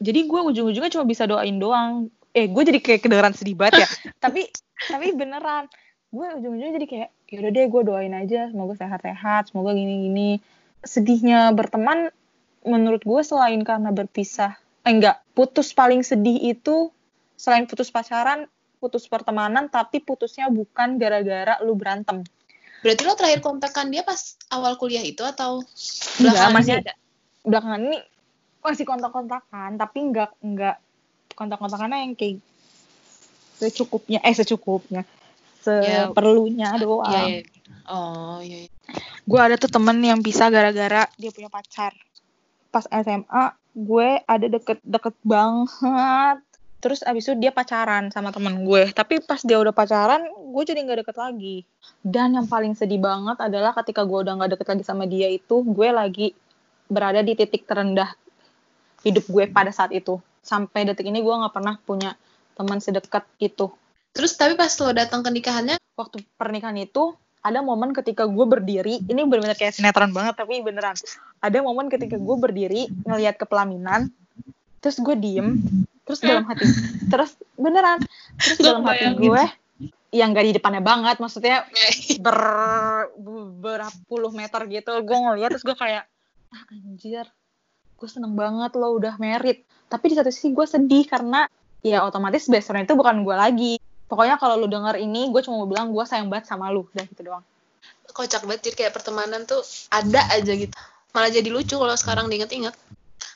jadi 0.00 0.20
gue 0.24 0.40
ujung-ujungnya 0.40 0.90
cuma 0.90 1.04
bisa 1.04 1.28
doain 1.28 1.60
doang. 1.60 2.08
Eh, 2.32 2.48
gue 2.48 2.62
jadi 2.64 2.80
kayak 2.80 3.04
kedengeran 3.04 3.36
sedih 3.36 3.54
banget 3.54 3.84
ya. 3.84 3.88
tapi 4.24 4.48
tapi 4.88 5.12
beneran, 5.12 5.68
gue 6.08 6.26
ujung-ujungnya 6.40 6.74
jadi 6.80 6.86
kayak 6.88 7.08
yaudah 7.30 7.50
deh 7.52 7.66
gue 7.68 7.82
doain 7.84 8.14
aja, 8.16 8.48
semoga 8.48 8.74
sehat-sehat, 8.80 9.52
semoga 9.52 9.76
gini-gini. 9.76 10.40
Sedihnya 10.80 11.52
berteman, 11.52 12.08
menurut 12.66 13.02
gue 13.04 13.22
selain 13.24 13.60
karena 13.64 13.90
berpisah, 13.92 14.56
eh 14.84 14.92
enggak, 14.92 15.20
putus 15.32 15.72
paling 15.72 16.04
sedih 16.04 16.52
itu 16.52 16.92
selain 17.40 17.64
putus 17.64 17.88
pacaran, 17.88 18.44
putus 18.80 19.08
pertemanan, 19.08 19.72
tapi 19.72 20.00
putusnya 20.00 20.52
bukan 20.52 21.00
gara-gara 21.00 21.56
lu 21.64 21.72
berantem. 21.76 22.20
Berarti 22.80 23.02
lo 23.04 23.12
terakhir 23.12 23.40
kontakkan 23.44 23.92
dia 23.92 24.00
pas 24.00 24.36
awal 24.48 24.76
kuliah 24.80 25.04
itu 25.04 25.20
atau 25.20 25.60
Enggak, 26.20 26.32
belakangan 26.32 26.52
masih 26.56 26.72
ini 26.72 26.80
ada? 26.80 26.92
belakangan 27.40 27.80
ini 27.80 27.98
masih 28.60 28.84
kontak-kontakan 28.84 29.70
tapi 29.80 29.98
nggak 30.12 30.30
nggak 30.44 30.76
kontak-kontakannya 31.32 32.04
yang 32.04 32.12
kayak 32.12 32.44
secukupnya 33.56 34.20
eh 34.20 34.36
secukupnya 34.36 35.04
Ya, 35.60 36.08
seperlunya 36.08 36.72
doang 36.80 37.12
Iya, 37.12 37.44
iya. 37.44 37.44
Oh, 37.84 38.40
iya. 38.40 38.64
iya. 38.64 38.70
gue 39.28 39.40
ada 39.40 39.60
tuh 39.60 39.68
temen 39.68 40.00
yang 40.00 40.24
bisa 40.24 40.48
gara-gara 40.48 41.04
dia 41.20 41.30
punya 41.36 41.52
pacar 41.52 41.92
pas 42.70 42.86
SMA 42.86 43.44
gue 43.74 44.08
ada 44.26 44.46
deket-deket 44.46 45.14
banget. 45.22 46.38
Terus 46.80 47.04
abis 47.04 47.28
itu 47.28 47.36
dia 47.36 47.52
pacaran 47.52 48.08
sama 48.08 48.32
temen 48.32 48.64
gue. 48.64 48.88
Tapi 48.90 49.20
pas 49.20 49.44
dia 49.44 49.60
udah 49.60 49.74
pacaran 49.74 50.24
gue 50.24 50.62
jadi 50.64 50.80
nggak 50.80 51.04
deket 51.04 51.16
lagi. 51.20 51.56
Dan 52.00 52.34
yang 52.38 52.48
paling 52.48 52.72
sedih 52.72 52.98
banget 53.02 53.36
adalah 53.36 53.76
ketika 53.76 54.02
gue 54.08 54.18
udah 54.24 54.34
nggak 54.40 54.56
deket 54.56 54.66
lagi 54.72 54.84
sama 54.86 55.04
dia 55.04 55.28
itu 55.28 55.60
gue 55.60 55.88
lagi 55.92 56.32
berada 56.88 57.20
di 57.20 57.36
titik 57.36 57.68
terendah 57.68 58.16
hidup 59.04 59.28
gue 59.28 59.44
pada 59.52 59.70
saat 59.70 59.92
itu. 59.92 60.16
Sampai 60.40 60.88
detik 60.88 61.04
ini 61.04 61.20
gue 61.20 61.34
nggak 61.34 61.52
pernah 61.52 61.76
punya 61.84 62.16
teman 62.56 62.80
sedekat 62.80 63.28
itu. 63.38 63.68
Terus 64.10 64.34
tapi 64.34 64.58
pas 64.58 64.72
lo 64.82 64.90
datang 64.90 65.22
ke 65.22 65.30
nikahannya, 65.30 65.78
waktu 65.94 66.24
pernikahan 66.34 66.74
itu 66.80 67.14
ada 67.40 67.64
momen 67.64 67.96
ketika 67.96 68.28
gue 68.28 68.46
berdiri 68.46 69.00
ini 69.08 69.20
benar-benar 69.24 69.56
kayak 69.56 69.76
sinetron 69.76 70.12
banget 70.12 70.36
tapi 70.36 70.60
beneran. 70.60 70.96
Ada 71.40 71.64
momen 71.64 71.88
ketika 71.88 72.20
gue 72.20 72.36
berdiri 72.36 72.88
ngelihat 73.08 73.40
ke 73.40 73.48
pelaminan 73.48 74.12
terus 74.80 74.96
gue 75.00 75.12
diem 75.16 75.60
terus 76.08 76.24
dalam 76.24 76.48
hati 76.48 76.64
terus 77.12 77.36
beneran 77.60 78.00
terus 78.40 78.58
dalam 78.64 78.80
hati 78.88 79.12
gue 79.12 79.44
yang 80.10 80.32
gak 80.32 80.42
di 80.48 80.52
depannya 80.56 80.80
banget 80.80 81.20
maksudnya 81.20 81.68
ber 82.24 82.38
berapa 83.60 83.94
puluh 84.08 84.32
meter 84.32 84.64
gitu 84.72 85.04
gue 85.04 85.18
ngeliat 85.20 85.52
terus 85.52 85.62
gue 85.68 85.76
kayak 85.76 86.08
ah, 86.50 86.62
anjir 86.72 87.28
gue 88.00 88.08
seneng 88.08 88.32
banget 88.32 88.72
lo 88.80 88.96
udah 88.96 89.20
merit. 89.20 89.60
Tapi 89.92 90.04
di 90.08 90.16
satu 90.16 90.32
sisi 90.32 90.56
gue 90.56 90.64
sedih 90.64 91.04
karena 91.04 91.44
ya 91.84 92.00
otomatis 92.08 92.48
friend 92.48 92.88
itu 92.88 92.96
bukan 92.96 93.20
gue 93.20 93.36
lagi 93.36 93.74
pokoknya 94.10 94.36
kalau 94.36 94.58
lu 94.58 94.66
denger 94.66 94.98
ini 94.98 95.30
gue 95.30 95.40
cuma 95.46 95.62
mau 95.62 95.68
bilang 95.70 95.94
gue 95.94 96.02
sayang 96.02 96.26
banget 96.26 96.50
sama 96.50 96.66
lu 96.74 96.84
dan 96.90 97.06
gitu 97.06 97.22
doang 97.22 97.46
kocak 98.10 98.42
banget 98.42 98.60
jadi 98.70 98.76
kayak 98.76 98.92
pertemanan 98.98 99.46
tuh 99.46 99.62
ada 99.88 100.20
aja 100.34 100.50
gitu. 100.50 100.74
Malah 101.14 101.30
jadi 101.30 101.46
lucu 101.50 101.78
kalau 101.78 101.94
sekarang 101.94 102.26
diinget-inget. 102.26 102.74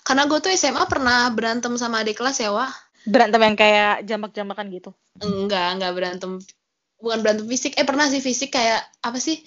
Karena 0.02 0.26
gue 0.26 0.38
tuh 0.42 0.50
SMA 0.52 0.84
pernah 0.90 1.30
berantem 1.30 1.74
sama 1.78 2.02
adik 2.02 2.18
kelas 2.20 2.42
ya, 2.42 2.50
wah. 2.50 2.70
berantem 3.06 3.40
yang 3.40 3.56
kayak 3.56 3.94
jambak-jambakan 4.08 4.66
gitu 4.72 4.90
Enggak, 5.20 5.78
enggak 5.78 5.92
berantem. 5.94 6.32
Bukan 6.98 7.18
berantem 7.22 7.46
fisik. 7.46 7.76
Eh, 7.78 7.86
pernah 7.86 8.10
sih 8.10 8.18
fisik 8.18 8.50
kayak 8.56 8.82
apa 9.04 9.18
sih? 9.22 9.44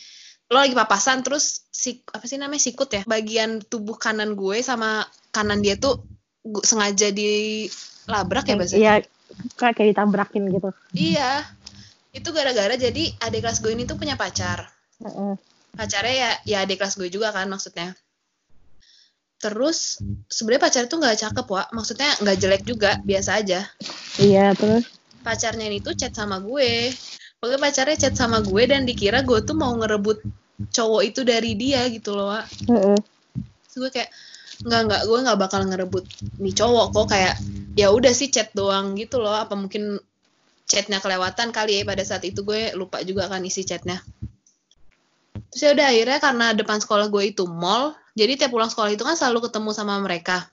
Lo 0.47 0.63
lagi 0.63 0.71
papasan 0.71 1.27
terus 1.27 1.67
si 1.73 1.99
apa 2.07 2.23
sih 2.23 2.39
namanya 2.39 2.63
sikut 2.63 2.87
ya? 2.87 3.01
Bagian 3.03 3.59
tubuh 3.59 3.99
kanan 3.99 4.37
gue 4.39 4.63
sama 4.63 5.03
kanan 5.35 5.59
dia 5.59 5.75
tuh 5.75 5.99
gu- 6.45 6.63
sengaja 6.63 7.11
dilabrak 7.11 8.45
ya 8.47 8.55
bahasa. 8.55 8.75
iya 8.79 8.93
kayak 9.59 9.73
kayak 9.77 9.89
ditabrakin 9.95 10.43
gitu 10.51 10.69
Iya. 10.95 11.45
Itu 12.15 12.33
gara-gara 12.33 12.73
jadi 12.73 13.13
adik 13.21 13.45
kelas 13.45 13.61
gue 13.61 13.71
ini 13.73 13.85
tuh 13.85 13.99
punya 13.99 14.17
pacar. 14.17 14.73
Pacarnya 15.77 16.13
ya 16.15 16.31
ya 16.45 16.57
adik 16.65 16.81
kelas 16.81 16.97
gue 16.97 17.09
juga 17.13 17.29
kan 17.29 17.45
maksudnya. 17.45 17.93
Terus 19.37 20.01
sebenarnya 20.25 20.63
pacar 20.65 20.83
itu 20.89 20.97
nggak 20.97 21.17
cakep, 21.21 21.45
Wak. 21.45 21.67
Maksudnya 21.69 22.09
nggak 22.25 22.37
jelek 22.41 22.63
juga, 22.65 22.97
biasa 23.05 23.37
aja. 23.37 23.69
iya 24.17 24.49
terus 24.57 24.97
pacarnya 25.21 25.69
ini 25.69 25.77
tuh 25.83 25.93
chat 25.93 26.15
sama 26.15 26.41
gue. 26.41 26.89
Pokoknya 27.37 27.59
pacarnya 27.61 27.97
chat 28.01 28.15
sama 28.17 28.41
gue 28.41 28.63
dan 28.65 28.89
dikira 28.89 29.21
gue 29.21 29.39
tuh 29.45 29.53
mau 29.53 29.75
ngerebut 29.77 30.25
cowok 30.73 31.01
itu 31.05 31.21
dari 31.21 31.53
dia 31.53 31.85
gitu 31.93 32.17
loh, 32.17 32.33
Wak. 32.33 32.49
Terus 33.69 33.75
gue 33.77 33.91
kayak 33.93 34.09
nggak 34.65 34.81
nggak 34.89 35.01
gue 35.05 35.19
nggak 35.21 35.37
bakal 35.37 35.61
ngerebut 35.69 36.05
nih 36.41 36.55
cowok 36.57 36.89
kok 36.89 37.07
kayak 37.13 37.37
ya 37.77 37.93
udah 37.93 38.11
sih 38.11 38.33
chat 38.33 38.49
doang 38.57 38.97
gitu 38.97 39.21
loh. 39.21 39.37
Apa 39.37 39.53
mungkin 39.53 40.01
chatnya 40.67 40.97
kelewatan 40.99 41.53
kali 41.53 41.79
ya 41.79 41.87
pada 41.87 42.03
saat 42.03 42.25
itu 42.25 42.41
gue 42.41 42.73
lupa 42.73 43.05
juga 43.05 43.29
kan 43.29 43.45
isi 43.45 43.63
chatnya. 43.63 44.01
Terus 45.53 45.61
ya 45.61 45.69
udah 45.77 45.85
akhirnya 45.87 46.19
karena 46.19 46.47
depan 46.57 46.81
sekolah 46.81 47.07
gue 47.07 47.23
itu 47.31 47.45
mall, 47.47 47.95
jadi 48.17 48.35
tiap 48.35 48.51
pulang 48.51 48.67
sekolah 48.67 48.91
itu 48.91 49.05
kan 49.05 49.15
selalu 49.15 49.47
ketemu 49.47 49.69
sama 49.71 49.95
mereka. 50.01 50.49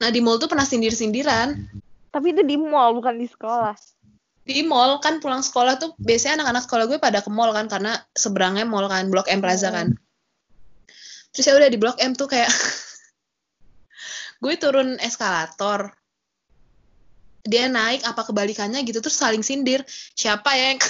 Nah 0.00 0.08
di 0.08 0.22
mall 0.22 0.38
tuh 0.38 0.48
pernah 0.48 0.64
sindir-sindiran. 0.64 1.82
tapi 2.16 2.32
itu 2.32 2.40
di 2.40 2.56
mall 2.56 2.96
bukan 2.96 3.12
di 3.20 3.28
sekolah 3.28 3.76
di 4.46 4.62
mall 4.62 5.02
kan 5.02 5.18
pulang 5.18 5.42
sekolah 5.42 5.74
tuh 5.82 5.98
biasanya 5.98 6.40
anak-anak 6.40 6.62
sekolah 6.70 6.84
gue 6.86 6.98
pada 7.02 7.18
ke 7.18 7.30
mall 7.34 7.50
kan 7.50 7.66
karena 7.66 7.98
seberangnya 8.14 8.62
mall 8.62 8.86
kan 8.86 9.10
Blok 9.10 9.26
M 9.26 9.42
Plaza 9.42 9.74
kan 9.74 9.98
terus 11.34 11.50
ya 11.50 11.58
udah 11.58 11.66
di 11.66 11.78
Blok 11.82 11.98
M 11.98 12.14
tuh 12.14 12.30
kayak 12.30 12.46
gue 14.40 14.54
turun 14.60 15.00
eskalator. 15.00 15.92
Dia 17.46 17.70
naik 17.70 18.02
apa 18.02 18.26
kebalikannya 18.26 18.82
gitu 18.82 18.98
terus 18.98 19.16
saling 19.16 19.46
sindir. 19.46 19.86
Siapa 20.18 20.50
ya 20.58 20.74
yang 20.74 20.80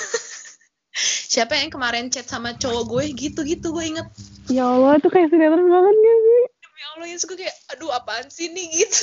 siapa 1.32 1.52
yang 1.61 1.68
kemarin 1.68 2.09
chat 2.09 2.24
sama 2.24 2.56
cowok 2.56 2.85
gue? 2.88 3.04
Gitu 3.12 3.40
gitu 3.44 3.76
gue 3.76 3.85
inget. 3.85 4.09
Ya 4.48 4.64
Allah 4.64 4.96
itu 4.96 5.12
kayak 5.12 5.28
sinetron 5.28 5.68
banget 5.68 5.94
gak 5.94 6.18
sih? 6.24 6.42
Demi 6.64 6.82
Allah 6.96 7.06
ya 7.12 7.16
gue 7.20 7.37
kayak 7.37 7.56
aduh 7.76 7.90
apaan 7.92 8.26
sih 8.32 8.48
nih 8.50 8.66
gitu. 8.72 9.00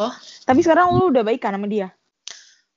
Oh 0.00 0.14
tapi 0.48 0.64
sekarang 0.64 0.96
lu 0.96 1.12
udah 1.12 1.22
baikan 1.22 1.52
sama 1.52 1.68
dia? 1.68 1.92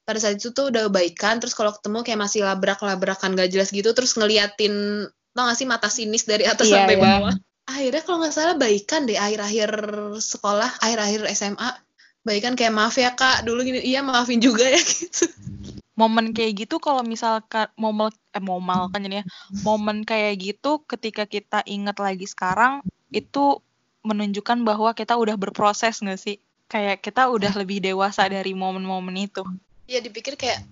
Pada 0.03 0.19
saat 0.19 0.36
itu 0.36 0.51
tuh 0.51 0.67
udah 0.67 0.91
baikan 0.91 1.39
terus 1.39 1.56
kalau 1.56 1.71
ketemu 1.71 2.03
kayak 2.03 2.19
masih 2.19 2.43
labrak-labrakan 2.43 3.39
gak 3.39 3.47
jelas 3.56 3.71
gitu 3.71 3.95
terus 3.95 4.19
ngeliatin 4.19 5.08
tau 5.32 5.47
gak 5.47 5.56
sih 5.56 5.63
mata 5.63 5.88
sinis 5.88 6.27
dari 6.27 6.43
atas 6.43 6.67
Iya, 6.67 6.84
sampai 6.84 6.99
iya. 6.99 7.03
bawah 7.08 7.36
akhirnya 7.63 8.02
kalau 8.04 8.17
nggak 8.23 8.36
salah 8.36 8.56
baikan 8.60 9.08
deh 9.08 9.15
akhir-akhir 9.15 9.71
sekolah 10.19 10.71
akhir-akhir 10.84 11.28
SMA 11.32 11.69
baikan 12.23 12.56
kayak 12.56 12.73
maaf 12.73 12.95
ya 12.95 13.13
kak 13.13 13.43
dulu 13.43 13.63
gini. 13.67 13.84
Iya 13.84 14.02
maafin 14.02 14.39
juga 14.39 14.65
ya 14.67 14.80
gitu. 14.91 15.28
Momen 15.93 16.34
kayak 16.34 16.65
gitu 16.65 16.82
kalau 16.82 17.06
misalkan 17.06 17.69
momen 17.78 18.10
eh 18.34 18.41
momal 18.41 18.89
kan 18.89 19.04
jadinya. 19.04 19.28
Momen 19.62 20.08
kayak 20.08 20.39
gitu 20.41 20.82
ketika 20.88 21.30
kita 21.30 21.62
inget 21.69 21.99
lagi 22.02 22.26
sekarang 22.26 22.82
itu 23.13 23.62
menunjukkan 24.04 24.65
bahwa 24.65 24.91
kita 24.97 25.15
udah 25.15 25.38
berproses 25.38 26.02
nggak 26.02 26.19
sih? 26.19 26.38
Kayak 26.71 27.06
kita 27.06 27.30
udah 27.30 27.54
lebih 27.54 27.84
dewasa 27.84 28.26
dari 28.26 28.58
momen-momen 28.58 29.13
itu. 29.19 29.45
Iya 29.86 30.02
dipikir 30.02 30.39
kayak 30.39 30.65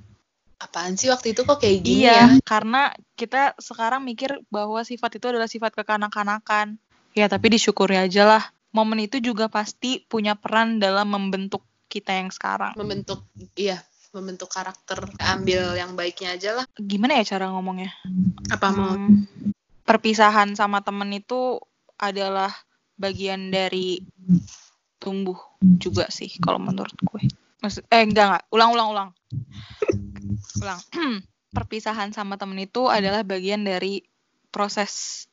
apaan 0.61 0.93
sih 0.93 1.09
waktu 1.09 1.33
itu 1.33 1.41
kok 1.41 1.57
kayak 1.57 1.81
gini 1.81 2.05
iya, 2.05 2.13
ya? 2.13 2.27
karena 2.45 2.93
kita 3.17 3.57
sekarang 3.57 4.05
mikir 4.05 4.37
bahwa 4.53 4.85
sifat 4.85 5.17
itu 5.17 5.25
adalah 5.33 5.49
sifat 5.49 5.73
kekanak-kanakan. 5.73 6.77
Ya, 7.17 7.27
tapi 7.27 7.51
disyukuri 7.51 7.97
aja 7.97 8.23
lah. 8.23 8.43
Momen 8.71 9.03
itu 9.03 9.19
juga 9.19 9.51
pasti 9.51 9.99
punya 10.07 10.37
peran 10.37 10.79
dalam 10.79 11.11
membentuk 11.11 11.65
kita 11.91 12.15
yang 12.15 12.31
sekarang. 12.31 12.71
Membentuk 12.79 13.27
iya, 13.59 13.83
membentuk 14.15 14.47
karakter. 14.47 15.11
Ambil 15.19 15.75
yang 15.75 15.97
baiknya 15.97 16.39
aja 16.39 16.63
lah. 16.63 16.65
Gimana 16.79 17.19
ya 17.19 17.35
cara 17.35 17.51
ngomongnya? 17.51 17.91
Apa 18.47 18.71
mau 18.71 18.95
Hmm, 18.95 19.27
perpisahan 19.83 20.55
sama 20.55 20.79
temen 20.79 21.11
itu 21.11 21.59
adalah 21.99 22.53
bagian 22.95 23.51
dari 23.51 23.99
tumbuh 25.01 25.35
juga 25.59 26.07
sih 26.13 26.31
kalau 26.39 26.61
menurut 26.61 26.95
gue. 27.01 27.27
Maksud, 27.61 27.85
eh 27.93 28.01
enggak 28.01 28.25
enggak, 28.27 28.43
ulang 28.49 28.69
ulang 28.73 28.87
ulang. 28.89 29.09
ulang. 30.61 30.79
perpisahan 31.51 32.15
sama 32.15 32.39
temen 32.39 32.55
itu 32.63 32.87
adalah 32.87 33.27
bagian 33.27 33.67
dari 33.67 34.07
proses 34.51 35.27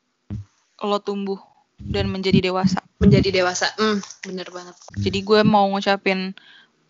lo 0.83 0.99
tumbuh 1.03 1.39
dan 1.79 2.11
menjadi 2.11 2.51
dewasa. 2.51 2.83
menjadi 2.99 3.31
dewasa? 3.31 3.71
Hmm, 3.79 4.03
bener 4.27 4.51
banget. 4.51 4.75
Jadi 4.99 5.23
gue 5.23 5.41
mau 5.47 5.71
ngucapin 5.71 6.35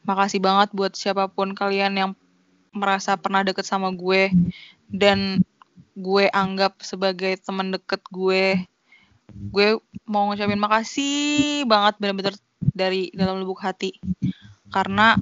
makasih 0.09 0.41
banget 0.41 0.73
buat 0.73 0.97
siapa 0.97 1.29
pun 1.29 1.53
kalian 1.53 1.93
yang 2.01 2.11
merasa 2.73 3.21
pernah 3.21 3.45
deket 3.45 3.69
sama 3.69 3.93
gue 3.93 4.33
dan 4.89 5.45
gue 5.93 6.25
anggap 6.33 6.81
sebagai 6.81 7.37
teman 7.45 7.77
deket 7.77 8.01
gue. 8.09 8.65
Gue 9.53 9.77
mau 10.09 10.33
ngucapin 10.33 10.57
makasih 10.57 11.69
banget 11.69 12.01
bener-bener 12.01 12.35
dari 12.73 13.13
dalam 13.13 13.45
lubuk 13.45 13.61
hati. 13.61 13.93
Karena 14.73 15.21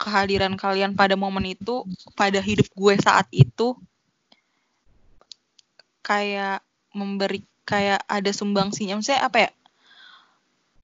kehadiran 0.00 0.56
kalian 0.56 0.96
pada 0.96 1.12
momen 1.12 1.44
itu, 1.44 1.84
pada 2.16 2.40
hidup 2.40 2.64
gue 2.72 2.94
saat 2.96 3.28
itu 3.28 3.76
kayak 6.00 6.64
memberi 6.96 7.44
kayak 7.68 8.00
ada 8.08 8.30
sumbangsinya. 8.32 8.96
Maksudnya 8.96 9.22
apa 9.28 9.38
ya? 9.44 9.50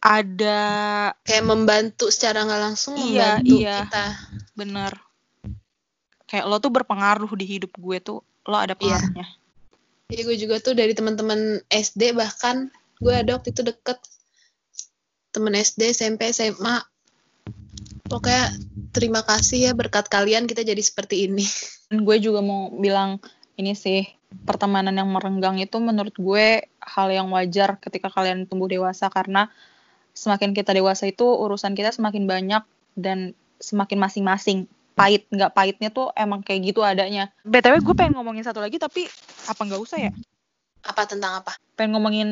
Ada 0.07 0.59
Kayak 1.27 1.47
membantu 1.49 2.13
secara 2.15 2.47
nggak 2.47 2.63
langsung 2.63 2.95
Iya, 2.95 3.41
membantu 3.43 3.57
iya. 3.59 3.77
kita. 3.83 4.05
bener 4.55 4.93
kayak 6.27 6.47
lo 6.47 6.59
tuh 6.59 6.71
berpengaruh 6.75 7.31
di 7.39 7.47
hidup 7.47 7.71
gue 7.79 7.99
tuh 8.03 8.19
lo 8.47 8.57
ada 8.59 8.75
Iya. 8.75 8.99
pengaruhnya 8.99 9.27
Iya 10.07 10.23
gue 10.23 10.37
juga 10.39 10.63
tuh 10.63 10.75
dari 10.79 10.95
teman-teman 10.95 11.59
SD 11.67 12.15
bahkan 12.15 12.71
gue 13.03 13.15
ada 13.15 13.35
waktu 13.35 13.51
itu 13.51 13.67
deket 13.67 13.99
temen 15.35 15.53
SD, 15.53 15.91
SMP, 15.91 16.31
SMA. 16.31 16.87
Pokoknya 18.07 18.55
terima 18.95 19.27
kasih 19.27 19.71
ya 19.71 19.73
berkat 19.75 20.07
kalian 20.07 20.47
kita 20.47 20.63
jadi 20.63 20.79
seperti 20.79 21.27
ini. 21.27 21.47
Dan 21.91 22.07
gue 22.07 22.17
juga 22.23 22.41
mau 22.43 22.71
bilang 22.71 23.19
ini 23.59 23.75
sih 23.75 24.07
pertemanan 24.47 24.95
yang 24.95 25.09
merenggang 25.11 25.57
itu 25.59 25.79
menurut 25.79 26.15
gue 26.15 26.67
hal 26.83 27.09
yang 27.11 27.31
wajar 27.33 27.79
ketika 27.79 28.11
kalian 28.11 28.45
tumbuh 28.45 28.69
dewasa 28.69 29.09
karena 29.09 29.49
semakin 30.17 30.53
kita 30.57 30.73
dewasa 30.73 31.09
itu 31.09 31.25
urusan 31.25 31.77
kita 31.77 31.93
semakin 31.93 32.25
banyak 32.27 32.63
dan 32.97 33.37
semakin 33.61 34.01
masing-masing 34.01 34.59
pahit 34.97 35.29
nggak 35.29 35.53
pahitnya 35.53 35.93
tuh 35.93 36.09
emang 36.17 36.41
kayak 36.41 36.73
gitu 36.73 36.81
adanya 36.81 37.29
btw 37.45 37.85
gue 37.85 37.95
pengen 37.97 38.17
ngomongin 38.17 38.45
satu 38.45 38.65
lagi 38.65 38.81
tapi 38.81 39.05
apa 39.45 39.61
nggak 39.61 39.81
usah 39.81 40.01
ya 40.01 40.13
Apa 40.81 41.05
tentang 41.05 41.45
apa? 41.45 41.53
pengen 41.77 41.93
ngomongin 41.97 42.29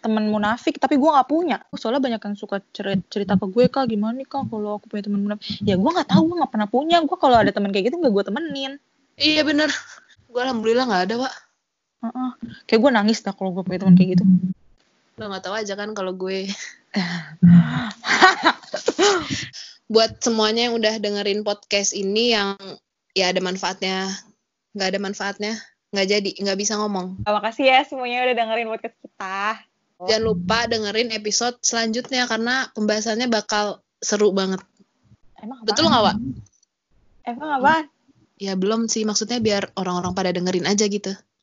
temen 0.00 0.28
munafik 0.28 0.76
tapi 0.76 1.00
gue 1.00 1.08
nggak 1.08 1.28
punya 1.28 1.56
soalnya 1.76 2.04
banyak 2.04 2.20
yang 2.20 2.36
suka 2.36 2.60
cer- 2.76 3.00
cerita 3.08 3.40
ke 3.40 3.46
gue 3.48 3.64
kak 3.72 3.88
gimana 3.88 4.20
nih 4.20 4.28
kak 4.28 4.52
kalau 4.52 4.76
aku 4.76 4.92
punya 4.92 5.08
temen 5.08 5.24
munafik 5.24 5.48
ya 5.64 5.80
gue 5.80 5.90
nggak 5.90 6.08
tahu 6.08 6.22
gue 6.28 6.36
nggak 6.44 6.52
pernah 6.52 6.68
punya 6.68 6.96
gue 7.00 7.16
kalau 7.16 7.36
ada 7.40 7.50
temen 7.50 7.72
kayak 7.72 7.88
gitu 7.88 7.96
nggak 7.98 8.12
gue 8.12 8.24
temenin 8.28 8.72
Iya 9.18 9.42
bener. 9.42 9.66
Gue 10.30 10.40
alhamdulillah 10.46 10.86
nggak 10.86 11.04
ada, 11.10 11.14
Pak. 11.26 11.34
Heeh. 11.98 12.30
kayak 12.70 12.78
gue 12.78 12.90
nangis 12.94 13.18
dah 13.26 13.34
kalau 13.34 13.50
gue 13.50 13.66
punya 13.66 13.82
temen 13.82 13.98
kayak 13.98 14.14
gitu 14.14 14.22
Lo 15.18 15.26
nggak 15.26 15.50
tahu 15.50 15.54
aja 15.58 15.74
kan 15.74 15.90
kalau 15.98 16.14
gue. 16.14 16.46
Buat 19.92 20.22
semuanya 20.22 20.70
yang 20.70 20.78
udah 20.78 20.94
dengerin 21.02 21.42
podcast 21.42 21.98
ini 21.98 22.38
yang 22.38 22.54
ya 23.18 23.34
ada 23.34 23.42
manfaatnya, 23.42 24.14
nggak 24.78 24.88
ada 24.94 25.00
manfaatnya, 25.02 25.58
nggak 25.90 26.06
jadi, 26.06 26.30
nggak 26.38 26.58
bisa 26.62 26.78
ngomong. 26.78 27.26
Terima 27.26 27.42
kasih 27.42 27.64
ya 27.66 27.82
semuanya 27.82 28.30
udah 28.30 28.36
dengerin 28.38 28.70
podcast 28.70 28.94
kita. 29.02 29.66
Jangan 29.98 30.22
lupa 30.22 30.70
dengerin 30.70 31.10
episode 31.10 31.58
selanjutnya 31.58 32.30
karena 32.30 32.70
pembahasannya 32.70 33.26
bakal 33.26 33.82
seru 33.98 34.30
banget. 34.30 34.62
Emang 35.42 35.58
apaan? 35.62 35.66
Betul 35.66 35.84
nggak, 35.90 36.02
Wak? 36.06 36.16
Emang 37.26 37.50
apaan? 37.58 37.84
Ya 38.38 38.54
belum 38.54 38.86
sih, 38.86 39.02
maksudnya 39.02 39.42
biar 39.42 39.74
orang-orang 39.74 40.14
pada 40.14 40.30
dengerin 40.30 40.70
aja 40.70 40.86
gitu. 40.86 41.10